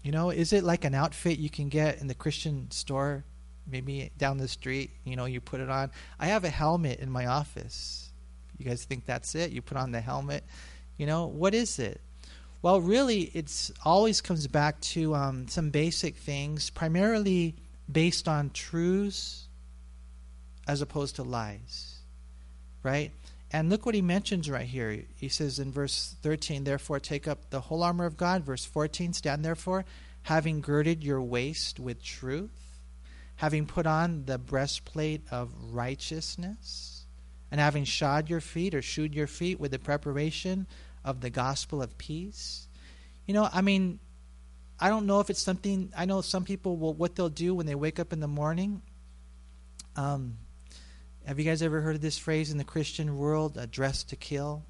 [0.02, 3.24] You know, is it like an outfit you can get in the Christian store,
[3.66, 4.90] maybe down the street?
[5.04, 5.90] You know, you put it on.
[6.18, 8.10] I have a helmet in my office.
[8.58, 9.52] You guys think that's it?
[9.52, 10.44] You put on the helmet.
[10.96, 12.00] You know, what is it?
[12.62, 17.56] Well, really, it's always comes back to um, some basic things, primarily
[17.90, 19.48] based on truths
[20.68, 21.96] as opposed to lies,
[22.82, 23.12] right?
[23.52, 25.04] And look what he mentions right here.
[25.16, 28.44] He says in verse 13, Therefore take up the whole armor of God.
[28.44, 29.84] Verse 14, Stand therefore,
[30.22, 32.78] having girded your waist with truth,
[33.36, 37.04] having put on the breastplate of righteousness,
[37.50, 40.66] and having shod your feet or shoed your feet with the preparation
[41.04, 42.68] of the gospel of peace.
[43.26, 43.98] You know, I mean,
[44.80, 45.92] I don't know if it's something.
[45.94, 48.80] I know some people will what they'll do when they wake up in the morning.
[49.94, 50.38] Um,
[51.26, 53.56] have you guys ever heard of this phrase in the Christian world?
[53.58, 54.64] Uh, "Dressed to kill."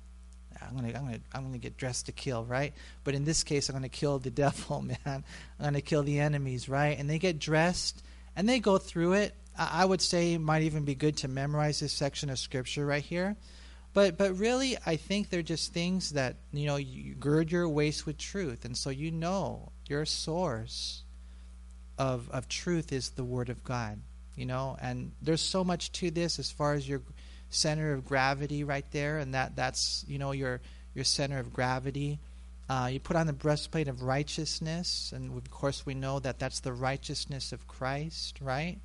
[0.61, 2.73] I'm gonna, I'm gonna, I'm gonna get dressed to kill, right?
[3.05, 4.99] But in this case, I'm gonna kill the devil, man.
[5.07, 5.25] I'm
[5.59, 6.99] gonna kill the enemies, right?
[6.99, 8.03] And they get dressed
[8.37, 9.35] and they go through it.
[9.59, 13.03] I would say it might even be good to memorize this section of scripture right
[13.03, 13.37] here.
[13.93, 16.77] But but really, I think they're just things that you know.
[16.77, 21.03] You gird your waist with truth, and so you know your source
[21.99, 24.01] of of truth is the Word of God.
[24.35, 27.03] You know, and there's so much to this as far as your
[27.51, 30.61] center of gravity right there, and that that's you know your
[30.95, 32.19] your center of gravity.
[32.69, 36.61] Uh, you put on the breastplate of righteousness, and of course we know that that's
[36.61, 38.79] the righteousness of Christ, right?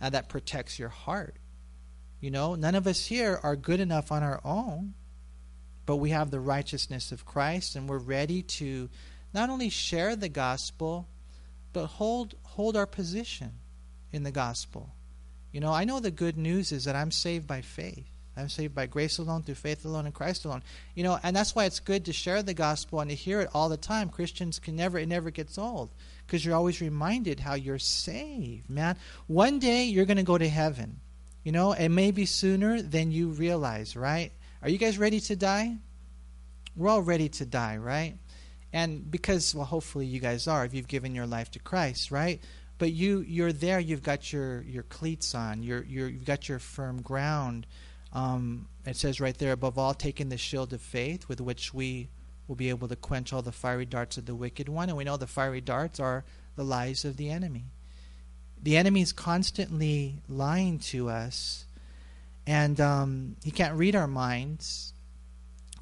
[0.00, 1.34] That protects your heart.
[2.20, 4.94] You know, none of us here are good enough on our own,
[5.84, 8.88] but we have the righteousness of Christ, and we're ready to
[9.34, 11.08] not only share the gospel,
[11.72, 13.52] but hold hold our position
[14.16, 14.90] in the gospel.
[15.52, 18.06] You know, I know the good news is that I'm saved by faith.
[18.36, 20.62] I'm saved by grace alone, through faith alone, in Christ alone.
[20.94, 23.48] You know, and that's why it's good to share the gospel and to hear it
[23.54, 24.10] all the time.
[24.10, 25.90] Christians can never, it never gets old
[26.26, 28.98] because you're always reminded how you're saved, man.
[29.26, 31.00] One day you're going to go to heaven.
[31.44, 34.32] You know, it may be sooner than you realize, right?
[34.62, 35.76] Are you guys ready to die?
[36.76, 38.18] We're all ready to die, right?
[38.72, 42.42] And because, well, hopefully you guys are if you've given your life to Christ, right?
[42.78, 43.80] But you, you're there.
[43.80, 45.62] You've got your, your cleats on.
[45.62, 47.66] You're, you're, you've got your firm ground.
[48.12, 52.08] Um, it says right there, above all, taking the shield of faith with which we
[52.46, 54.88] will be able to quench all the fiery darts of the wicked one.
[54.88, 57.66] And we know the fiery darts are the lies of the enemy.
[58.62, 61.66] The enemy is constantly lying to us,
[62.46, 64.94] and um, he can't read our minds,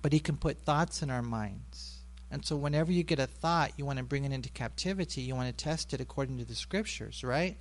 [0.03, 1.94] but he can put thoughts in our minds.
[2.35, 5.37] And so, whenever you get a thought, you want to bring it into captivity, you
[5.37, 7.57] want to test it according to the scriptures, right?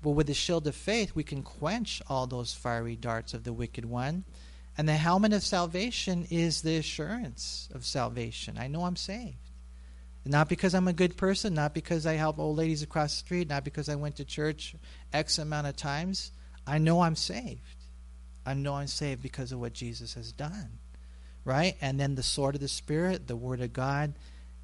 [0.00, 3.52] But with the shield of faith, we can quench all those fiery darts of the
[3.52, 4.22] wicked one.
[4.78, 8.58] And the helmet of salvation is the assurance of salvation.
[8.58, 9.50] I know I'm saved.
[10.24, 13.48] Not because I'm a good person, not because I help old ladies across the street,
[13.48, 14.76] not because I went to church
[15.12, 16.30] X amount of times.
[16.64, 17.84] I know I'm saved.
[18.46, 20.78] I know I'm saved because of what Jesus has done.
[21.46, 21.78] Right?
[21.80, 24.12] And then the sword of the Spirit, the Word of God,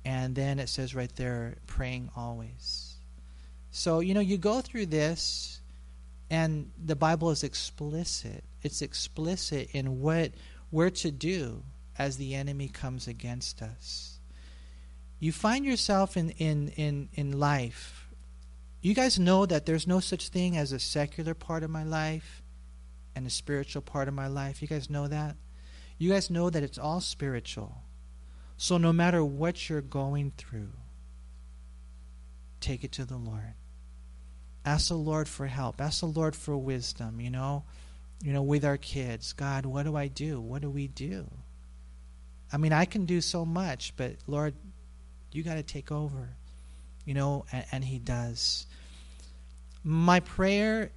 [0.05, 2.97] and then it says right there, praying always.
[3.71, 5.63] So, you know, you go through this,
[6.29, 8.45] and the Bible is explicit.
[8.63, 10.33] It's explicit in what
[10.71, 11.63] we're to do
[11.99, 14.13] as the enemy comes against us
[15.23, 18.09] you find yourself in, in, in, in life.
[18.81, 22.43] You guys know that there's no such thing as a secular part of my life
[23.15, 24.61] and a spiritual part of my life.
[24.61, 25.37] You guys know that?
[25.99, 27.83] You guys know that it's all spiritual.
[28.57, 30.73] So no matter what you're going through,
[32.61, 33.55] take it to the Lord.
[34.65, 35.81] Ask the Lord for help.
[35.81, 37.65] Ask the Lord for wisdom, you know.
[38.23, 40.41] You know, with our kids, God, what do I do?
[40.41, 41.29] What do we do?
[42.53, 44.55] I mean, I can do so much, but Lord,
[45.33, 46.29] you got to take over.
[47.05, 48.67] You know, and, and He does.
[49.83, 50.93] My prayer,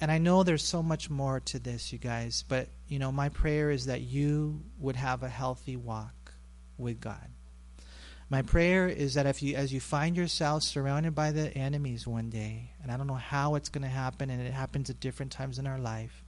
[0.00, 3.28] and I know there's so much more to this, you guys, but, you know, my
[3.28, 6.32] prayer is that you would have a healthy walk
[6.76, 7.30] with God.
[8.28, 12.28] My prayer is that if you, as you find yourself surrounded by the enemies one
[12.28, 15.32] day, and I don't know how it's going to happen, and it happens at different
[15.32, 16.24] times in our life,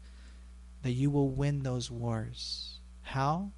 [0.83, 2.79] that you will win those wars.
[3.03, 3.51] How?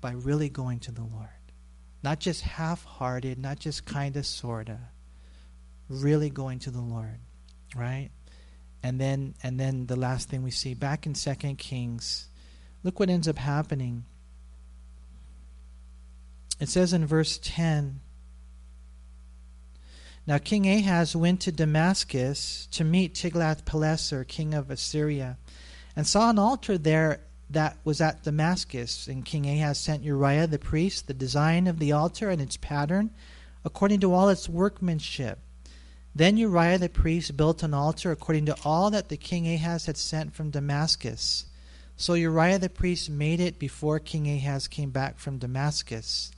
[0.00, 1.28] By really going to the Lord.
[2.02, 4.78] Not just half hearted, not just kind of, sort of.
[5.88, 7.20] Really going to the Lord,
[7.74, 8.10] right?
[8.82, 12.28] And then, and then the last thing we see back in Second Kings,
[12.82, 14.04] look what ends up happening.
[16.58, 18.00] It says in verse 10
[20.26, 25.38] Now King Ahaz went to Damascus to meet Tiglath-Pileser, king of Assyria,
[25.94, 29.06] and saw an altar there that was at Damascus.
[29.06, 33.10] And King Ahaz sent Uriah the priest the design of the altar and its pattern,
[33.64, 35.38] according to all its workmanship.
[36.14, 39.96] Then Uriah the priest built an altar according to all that the king Ahaz had
[39.96, 41.46] sent from Damascus.
[41.96, 46.30] So Uriah the priest made it before King Ahaz came back from Damascus.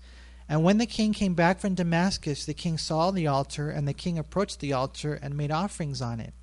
[0.48, 3.94] And when the king came back from Damascus, the king saw the altar, and the
[3.94, 6.34] king approached the altar and made offerings on it.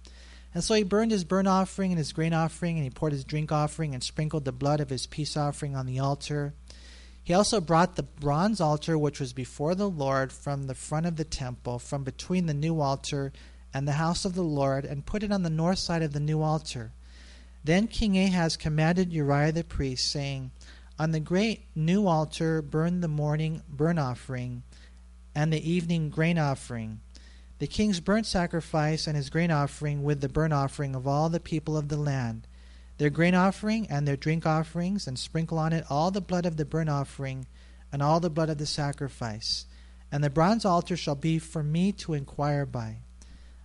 [0.53, 3.23] And so he burned his burnt offering and his grain offering, and he poured his
[3.23, 6.55] drink offering and sprinkled the blood of his peace offering on the altar.
[7.23, 11.15] He also brought the bronze altar which was before the Lord from the front of
[11.15, 13.31] the temple, from between the new altar
[13.73, 16.19] and the house of the Lord, and put it on the north side of the
[16.19, 16.91] new altar.
[17.63, 20.51] Then King Ahaz commanded Uriah the priest, saying,
[20.97, 24.63] On the great new altar burn the morning burnt offering
[25.35, 26.99] and the evening grain offering
[27.61, 31.39] the king's burnt sacrifice and his grain offering with the burnt offering of all the
[31.39, 32.47] people of the land,
[33.01, 36.55] their grain offering and their drink offerings, and sprinkle on it all the blood of
[36.55, 37.47] the burnt offering
[37.91, 39.65] and all the blood of the sacrifice.
[40.11, 42.97] And the bronze altar shall be for me to inquire by.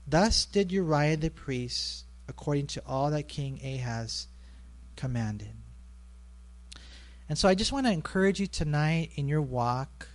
[0.07, 4.29] Thus did Uriah the priest according to all that King Ahaz
[4.97, 5.53] commanded.
[7.29, 10.09] And so I just want to encourage you tonight in your walk.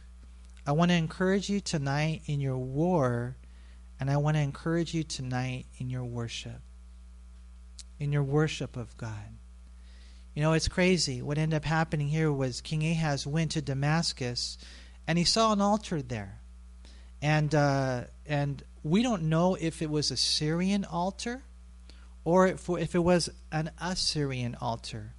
[0.65, 3.37] I want to encourage you tonight in your war.
[3.99, 6.61] And I want to encourage you tonight in your worship.
[8.01, 9.37] In your worship of God.
[10.33, 11.21] You know, it's crazy.
[11.21, 14.57] What ended up happening here was King Ahaz went to Damascus
[15.05, 16.39] and he saw an altar there.
[17.21, 21.43] And, uh, and we don't know if it was a Syrian altar
[22.23, 25.13] or if, if it was an Assyrian altar.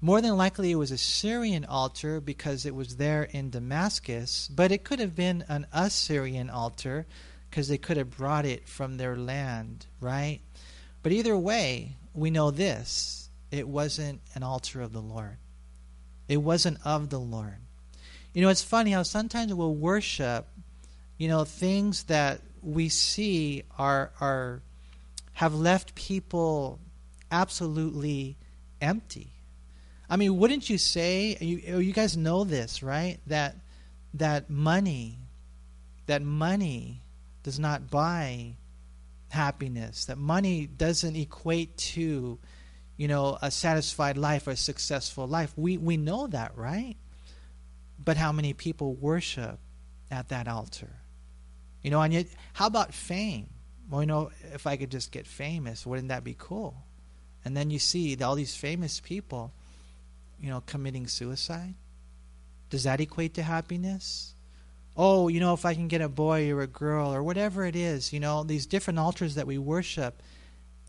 [0.00, 4.72] More than likely, it was a Syrian altar because it was there in Damascus, but
[4.72, 7.06] it could have been an Assyrian altar
[7.48, 10.40] because they could have brought it from their land, right?
[11.02, 15.38] But either way, we know this it wasn't an altar of the Lord,
[16.28, 17.58] it wasn't of the Lord.
[18.32, 20.46] You know, it's funny how sometimes we'll worship,
[21.18, 24.62] you know, things that we see are are
[25.34, 26.78] have left people
[27.30, 28.36] absolutely
[28.80, 29.32] empty.
[30.08, 33.18] I mean, wouldn't you say you, oh, you guys know this, right?
[33.26, 33.56] That
[34.14, 35.18] that money
[36.06, 37.02] that money
[37.44, 38.56] does not buy
[39.30, 40.04] happiness.
[40.06, 42.38] That money doesn't equate to,
[42.96, 45.52] you know, a satisfied life or a successful life.
[45.56, 46.96] We we know that, right?
[48.02, 49.58] But how many people worship
[50.10, 50.90] at that altar?
[51.82, 53.48] You know, and yet, how about fame?
[53.88, 56.84] Well, you know, if I could just get famous, wouldn't that be cool?
[57.44, 59.52] And then you see all these famous people,
[60.38, 61.74] you know, committing suicide.
[62.68, 64.34] Does that equate to happiness?
[64.96, 67.76] Oh, you know, if I can get a boy or a girl or whatever it
[67.76, 70.22] is, you know, these different altars that we worship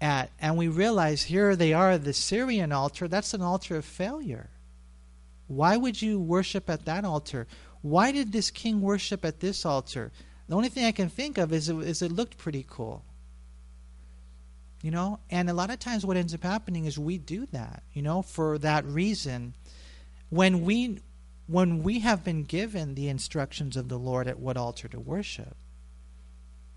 [0.01, 4.49] at, and we realize here they are, the Syrian altar, that's an altar of failure.
[5.47, 7.47] Why would you worship at that altar?
[7.81, 10.11] Why did this king worship at this altar?
[10.47, 13.05] The only thing I can think of is it, is it looked pretty cool.
[14.81, 17.83] You know, and a lot of times what ends up happening is we do that,
[17.93, 19.53] you know, for that reason.
[20.29, 20.99] When we
[21.51, 25.55] when we have been given the instructions of the Lord at what altar to worship.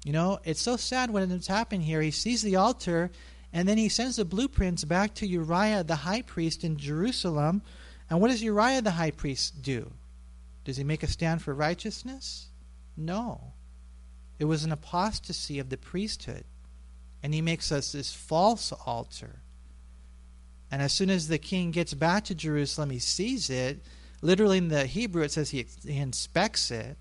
[0.04, 2.02] You know, it's so sad when it's happening here.
[2.02, 3.10] He sees the altar
[3.52, 7.62] and then he sends the blueprints back to Uriah the high priest in Jerusalem.
[8.10, 9.92] And what does Uriah the high priest do?
[10.64, 12.48] Does he make a stand for righteousness?
[12.96, 13.52] No.
[14.38, 16.44] It was an apostasy of the priesthood.
[17.22, 19.40] And he makes us this false altar.
[20.70, 23.84] And as soon as the king gets back to Jerusalem, he sees it.
[24.24, 26.96] Literally in the Hebrew, it says he, he inspects it,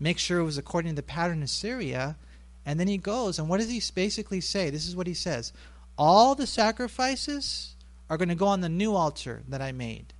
[0.00, 2.16] makes sure it was according to the pattern of Syria,
[2.64, 3.38] and then he goes.
[3.38, 4.70] And what does he basically say?
[4.70, 5.52] This is what he says
[5.98, 7.76] All the sacrifices
[8.08, 10.14] are going to go on the new altar that I made.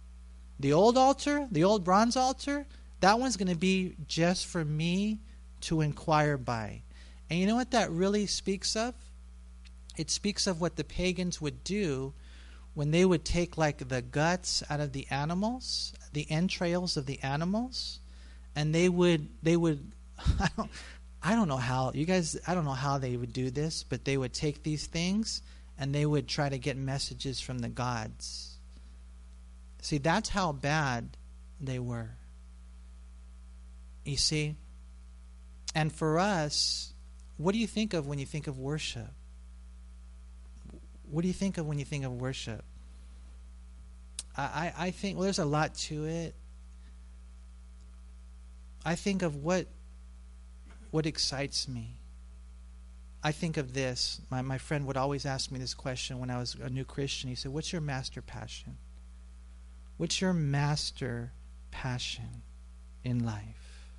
[0.61, 2.67] The old altar, the old bronze altar,
[3.01, 5.21] that one's going to be just for me
[5.63, 6.83] to inquire by.
[7.31, 8.95] And you know what that really speaks of?
[9.97, 12.13] It speaks of what the pagans would do
[12.75, 17.23] when they would take like the guts out of the animals, the entrails of the
[17.23, 18.01] animals,
[18.57, 19.93] and they would they would
[20.41, 20.71] I don't
[21.23, 24.05] I don't know how you guys I don't know how they would do this, but
[24.05, 25.43] they would take these things
[25.79, 28.57] and they would try to get messages from the gods.
[29.83, 31.17] See, that's how bad
[31.61, 32.11] they were.
[34.05, 34.57] You see?
[35.75, 36.93] And for us,
[37.37, 39.11] what do you think of when you think of worship?
[41.11, 42.65] What do you think of when you think of worship?
[44.37, 46.35] I, I think, well, there's a lot to it.
[48.85, 49.67] I think of what
[50.91, 51.97] what excites me.
[53.23, 54.21] I think of this.
[54.31, 57.31] My, my friend would always ask me this question when I was a new Christian.
[57.31, 58.77] He said, What's your master passion?
[59.97, 61.33] What's your master
[61.71, 62.43] passion
[63.03, 63.91] in life?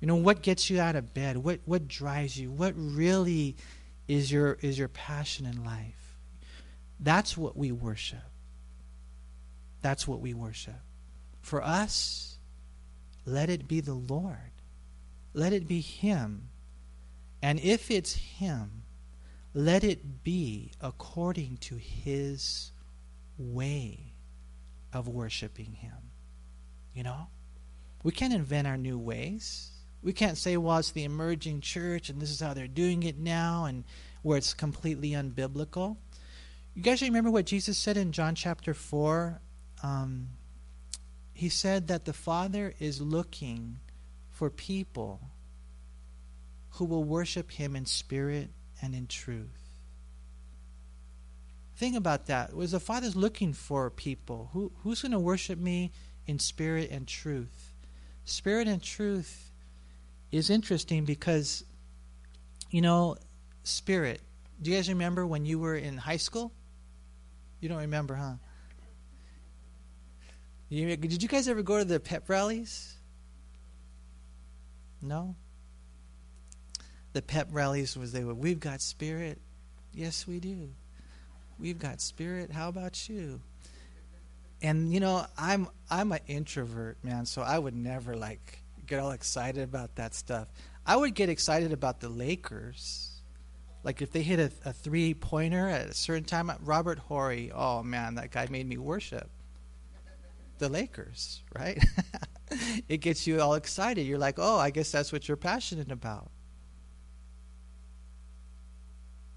[0.00, 1.38] You know, what gets you out of bed?
[1.38, 2.50] What what drives you?
[2.50, 3.56] What really
[4.06, 6.18] is your is your passion in life?
[7.00, 8.20] That's what we worship.
[9.86, 10.80] That's what we worship.
[11.42, 12.38] For us,
[13.24, 14.50] let it be the Lord.
[15.32, 16.48] Let it be him.
[17.40, 18.82] And if it's him,
[19.54, 22.72] let it be according to his
[23.38, 24.14] way
[24.92, 26.10] of worshiping him.
[26.92, 27.28] You know?
[28.02, 29.70] We can't invent our new ways.
[30.02, 33.18] We can't say, well, it's the emerging church and this is how they're doing it
[33.18, 33.84] now and
[34.22, 35.96] where it's completely unbiblical.
[36.74, 39.42] You guys remember what Jesus said in John chapter 4?
[39.82, 40.28] Um,
[41.32, 43.78] he said that the Father is looking
[44.30, 45.20] for people
[46.70, 48.50] who will worship him in spirit
[48.82, 49.62] and in truth.
[51.76, 52.54] Think about that.
[52.54, 54.50] Was the Father's looking for people?
[54.52, 55.92] Who, who's going to worship me
[56.26, 57.74] in spirit and truth?
[58.24, 59.50] Spirit and truth
[60.32, 61.64] is interesting because,
[62.70, 63.16] you know,
[63.62, 64.20] spirit,
[64.62, 66.52] Do you guys remember when you were in high school?
[67.60, 68.34] You don't remember, huh?
[70.68, 72.96] You, did you guys ever go to the pep rallies?
[75.00, 75.36] No?
[77.12, 79.40] The pep rallies was they were, we've got spirit.
[79.94, 80.70] Yes, we do.
[81.58, 82.50] We've got spirit.
[82.50, 83.40] How about you?
[84.60, 89.10] And you know, I'm I'm an introvert, man, so I would never like get all
[89.12, 90.48] excited about that stuff.
[90.84, 93.20] I would get excited about the Lakers.
[93.84, 97.82] Like if they hit a, a three pointer at a certain time, Robert Horry, oh
[97.82, 99.30] man, that guy made me worship
[100.58, 101.82] the Lakers, right?
[102.88, 104.02] it gets you all excited.
[104.02, 106.30] You're like, oh, I guess that's what you're passionate about.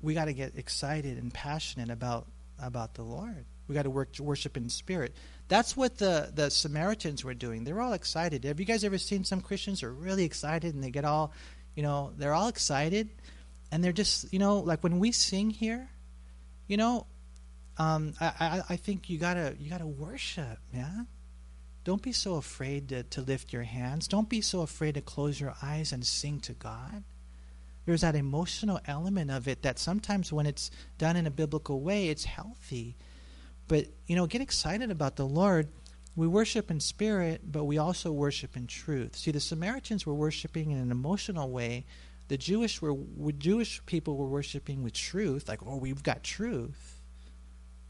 [0.01, 2.28] We got to get excited and passionate about
[2.61, 3.45] about the Lord.
[3.67, 5.15] We got to work worship in spirit.
[5.47, 7.63] That's what the the Samaritans were doing.
[7.63, 8.45] They're all excited.
[8.45, 11.34] Have you guys ever seen some Christians are really excited and they get all,
[11.76, 13.09] you know, they're all excited,
[13.72, 15.89] and they're just, you know, like when we sing here,
[16.67, 17.05] you know,
[17.80, 21.08] um, I, I, I think you gotta you gotta worship, man.
[21.86, 24.08] Don't be so afraid to, to lift your hands.
[24.08, 27.04] Don't be so afraid to close your eyes and sing to God.
[27.86, 30.70] There's that emotional element of it that sometimes when it's
[31.00, 32.98] done in a biblical way, it's healthy.
[33.68, 35.70] But, you know, get excited about the Lord.
[36.16, 39.16] We worship in spirit, but we also worship in truth.
[39.16, 41.86] See, the Samaritans were worshiping in an emotional way.
[42.28, 42.96] The Jewish were
[43.32, 46.99] Jewish people were worshiping with truth, like, oh, we've got truth.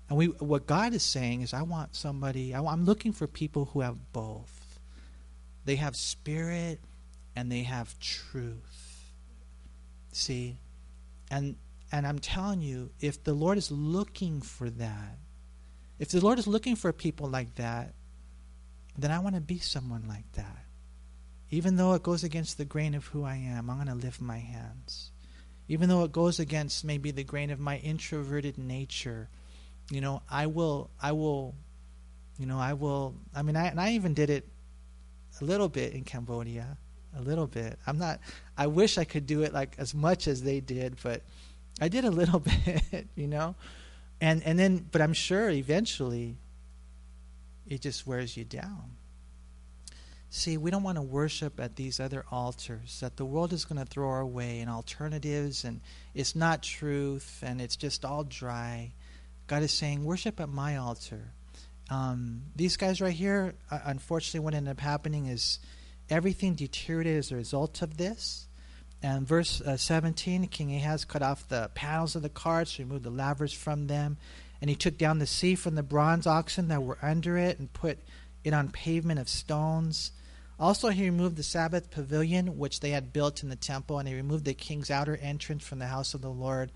[0.09, 3.65] And we, what God is saying is, I want somebody, I, I'm looking for people
[3.65, 4.79] who have both.
[5.65, 6.79] They have spirit
[7.35, 9.13] and they have truth.
[10.11, 10.57] See?
[11.29, 11.57] And,
[11.91, 15.19] and I'm telling you, if the Lord is looking for that,
[15.99, 17.93] if the Lord is looking for people like that,
[18.97, 20.65] then I want to be someone like that.
[21.51, 24.21] Even though it goes against the grain of who I am, I'm going to lift
[24.21, 25.11] my hands.
[25.67, 29.29] Even though it goes against maybe the grain of my introverted nature,
[29.89, 31.55] you know, I will, I will,
[32.37, 33.15] you know, I will.
[33.35, 34.47] I mean, I and I even did it
[35.41, 36.77] a little bit in Cambodia,
[37.17, 37.79] a little bit.
[37.87, 38.19] I'm not.
[38.57, 41.23] I wish I could do it like as much as they did, but
[41.81, 43.55] I did a little bit, you know,
[44.21, 46.37] and and then, but I'm sure eventually,
[47.67, 48.95] it just wears you down.
[50.31, 53.83] See, we don't want to worship at these other altars that the world is going
[53.83, 55.81] to throw our way and alternatives, and
[56.13, 58.93] it's not truth, and it's just all dry.
[59.49, 61.33] God is saying, worship at my altar.
[61.89, 65.57] Um, these guys right here, uh, unfortunately, what ended up happening is
[66.07, 68.47] everything deteriorated as a result of this.
[69.01, 73.09] And verse uh, 17, King Ahaz cut off the panels of the carts, removed the
[73.09, 74.17] lavers from them,
[74.61, 77.73] and he took down the sea from the bronze oxen that were under it and
[77.73, 77.97] put
[78.43, 80.11] it on pavement of stones.
[80.59, 84.13] Also, he removed the Sabbath pavilion which they had built in the temple, and he
[84.13, 86.71] removed the king's outer entrance from the house of the Lord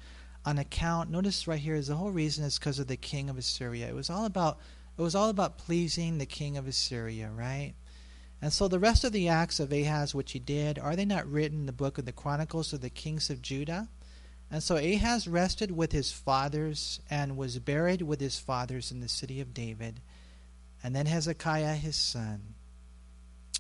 [0.46, 3.38] on account notice right here is the whole reason is because of the king of
[3.38, 3.88] Assyria.
[3.88, 4.60] It was all about
[4.98, 7.74] it was all about pleasing the king of Assyria, right?
[8.42, 11.26] And so the rest of the acts of Ahaz which he did, are they not
[11.26, 13.88] written in the book of the Chronicles of the kings of Judah?
[14.52, 19.08] And so Ahaz rested with his fathers and was buried with his fathers in the
[19.08, 20.00] city of David.
[20.84, 22.54] And then Hezekiah his son,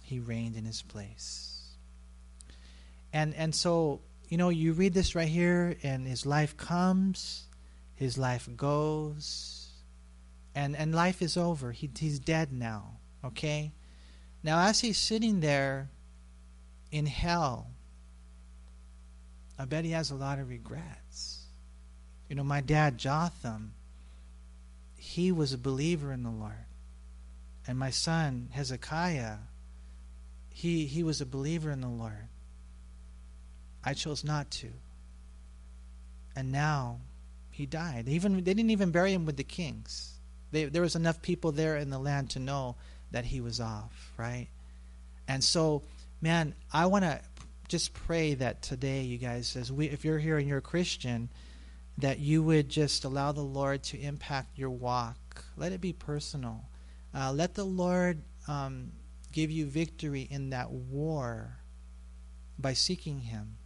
[0.03, 1.53] he reigned in his place.
[3.11, 7.47] And and so you know, you read this right here, and his life comes,
[7.95, 9.71] his life goes,
[10.55, 11.71] and, and life is over.
[11.71, 13.73] He, he's dead now, okay?
[14.43, 15.89] Now, as he's sitting there
[16.91, 17.67] in hell,
[19.57, 21.45] I bet he has a lot of regrets.
[22.27, 23.73] You know, my dad, Jotham,
[24.97, 26.65] he was a believer in the Lord.
[27.67, 29.37] And my son, Hezekiah,
[30.49, 32.27] he, he was a believer in the Lord.
[33.83, 34.69] I chose not to.
[36.35, 36.99] And now
[37.51, 38.05] he died.
[38.05, 40.13] They even they didn't even bury him with the kings.
[40.51, 42.75] They, there was enough people there in the land to know
[43.11, 44.47] that he was off, right?
[45.27, 45.83] And so,
[46.21, 47.21] man, I want to
[47.67, 51.29] just pray that today, you guys, as we, if you're here and you're a Christian,
[51.97, 55.45] that you would just allow the Lord to impact your walk.
[55.57, 56.65] Let it be personal.
[57.15, 58.91] Uh, let the Lord um,
[59.31, 61.57] give you victory in that war
[62.57, 63.57] by seeking Him.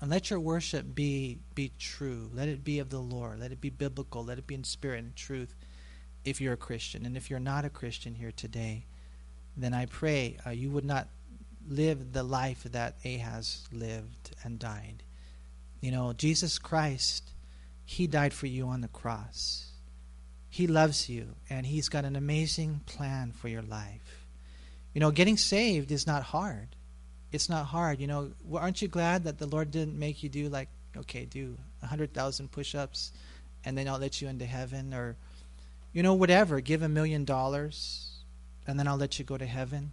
[0.00, 2.30] And let your worship be be true.
[2.34, 3.40] Let it be of the Lord.
[3.40, 4.24] Let it be biblical.
[4.24, 5.54] Let it be in spirit and truth
[6.24, 7.06] if you're a Christian.
[7.06, 8.84] And if you're not a Christian here today,
[9.56, 11.08] then I pray uh, you would not
[11.66, 15.02] live the life that Ahaz lived and died.
[15.80, 17.32] You know, Jesus Christ,
[17.84, 19.70] He died for you on the cross.
[20.48, 24.26] He loves you, and He's got an amazing plan for your life.
[24.94, 26.75] You know, getting saved is not hard
[27.36, 28.00] it's not hard.
[28.00, 31.56] You know, aren't you glad that the Lord didn't make you do like Okay, do
[31.82, 33.12] a 100,000 push ups
[33.64, 34.94] and then I'll let you into heaven.
[34.94, 35.16] Or,
[35.92, 36.60] you know, whatever.
[36.60, 38.22] Give a million dollars
[38.66, 39.92] and then I'll let you go to heaven.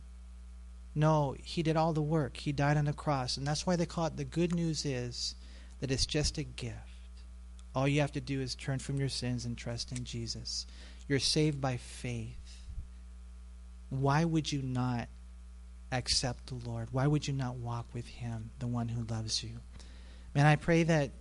[0.96, 2.38] No, he did all the work.
[2.38, 3.38] He died on the cross.
[3.38, 5.36] And that's why they call it the good news is
[5.80, 6.78] that it's just a gift.
[7.76, 10.68] All you have to do is turn from your sins and trust in Jesus.
[11.08, 12.68] You're saved by faith.
[13.90, 15.08] Why would you not
[15.94, 16.90] accept the Lord?
[16.92, 19.52] Why would you not walk with Him, the one who loves you?
[20.36, 21.12] Man, I pray that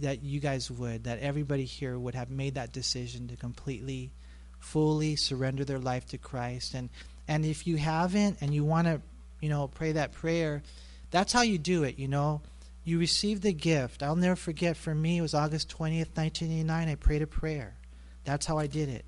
[0.00, 4.10] that you guys would, that everybody here would have made that decision to completely,
[4.58, 6.74] fully surrender their life to Christ.
[6.74, 6.88] And
[7.28, 9.00] and if you haven't and you want to,
[9.40, 10.62] you know, pray that prayer,
[11.10, 12.40] that's how you do it, you know.
[12.84, 14.02] You receive the gift.
[14.02, 16.88] I'll never forget for me, it was August 20th, 1989.
[16.88, 17.76] I prayed a prayer.
[18.24, 19.04] That's how I did it.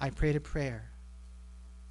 [0.00, 0.90] I prayed a prayer.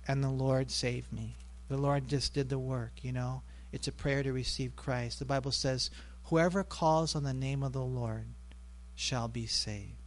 [0.06, 1.38] And the Lord saved me.
[1.74, 3.42] The Lord just did the work, you know.
[3.72, 5.18] It's a prayer to receive Christ.
[5.18, 5.90] The Bible says,
[6.26, 8.28] Whoever calls on the name of the Lord
[8.94, 9.98] shall be saved.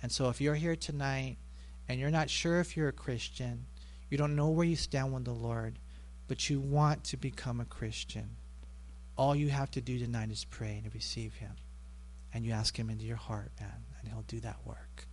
[0.00, 1.38] And so if you're here tonight
[1.88, 3.66] and you're not sure if you're a Christian,
[4.10, 5.80] you don't know where you stand with the Lord,
[6.28, 8.36] but you want to become a Christian,
[9.16, 11.56] all you have to do tonight is pray and receive Him.
[12.32, 15.08] And you ask Him into your heart, man, and He'll do that work.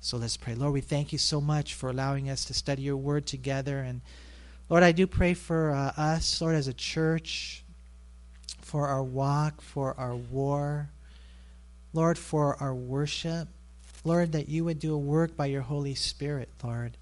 [0.00, 0.56] So let's pray.
[0.56, 3.78] Lord, we thank you so much for allowing us to study your word together.
[3.78, 4.00] And
[4.68, 7.64] Lord, I do pray for uh, us, Lord, as a church,
[8.60, 10.90] for our walk, for our war,
[11.94, 13.48] Lord, for our worship.
[14.04, 16.98] Lord, that you would do a work by your Holy Spirit, Lord,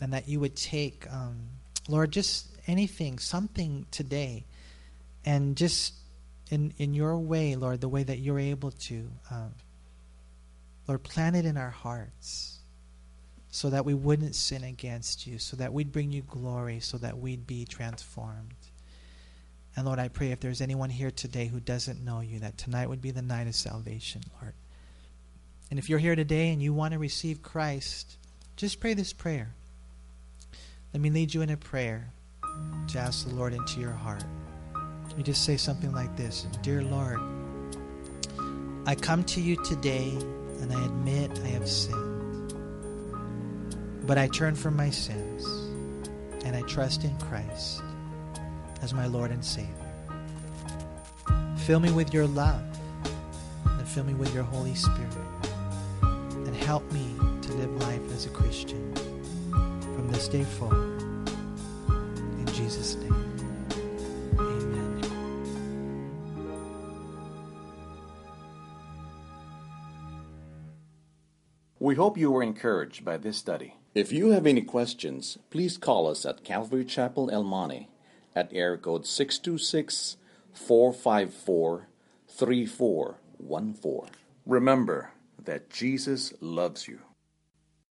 [0.00, 1.36] and that you would take, um,
[1.88, 4.44] Lord, just anything, something today,
[5.24, 5.94] and just
[6.50, 9.08] in in your way, Lord, the way that you're able to.
[9.30, 9.54] Um,
[10.88, 12.57] Lord, plant it in our hearts
[13.50, 17.18] so that we wouldn't sin against you, so that we'd bring you glory, so that
[17.18, 18.54] we'd be transformed.
[19.74, 22.88] And Lord, I pray if there's anyone here today who doesn't know you, that tonight
[22.88, 24.54] would be the night of salvation, Lord.
[25.70, 28.16] And if you're here today and you want to receive Christ,
[28.56, 29.50] just pray this prayer.
[30.92, 32.10] Let me lead you in a prayer
[32.88, 34.24] to ask the Lord into your heart.
[35.16, 37.20] You just say something like this Dear Lord,
[38.86, 40.10] I come to you today
[40.60, 42.17] and I admit I have sinned.
[44.08, 45.44] But I turn from my sins
[46.42, 47.82] and I trust in Christ
[48.80, 49.74] as my Lord and Savior.
[51.58, 52.62] Fill me with your love
[53.66, 55.12] and fill me with your Holy Spirit
[56.00, 57.06] and help me
[57.42, 58.94] to live life as a Christian
[59.50, 61.02] from this day forward.
[62.38, 63.26] In Jesus' name.
[64.38, 65.02] Amen.
[71.78, 73.74] We hope you were encouraged by this study.
[73.94, 77.88] If you have any questions, please call us at Calvary Chapel El Monte
[78.34, 80.18] at air code 626
[80.52, 81.88] 454
[82.28, 84.10] 3414.
[84.44, 85.12] Remember
[85.42, 87.00] that Jesus loves you.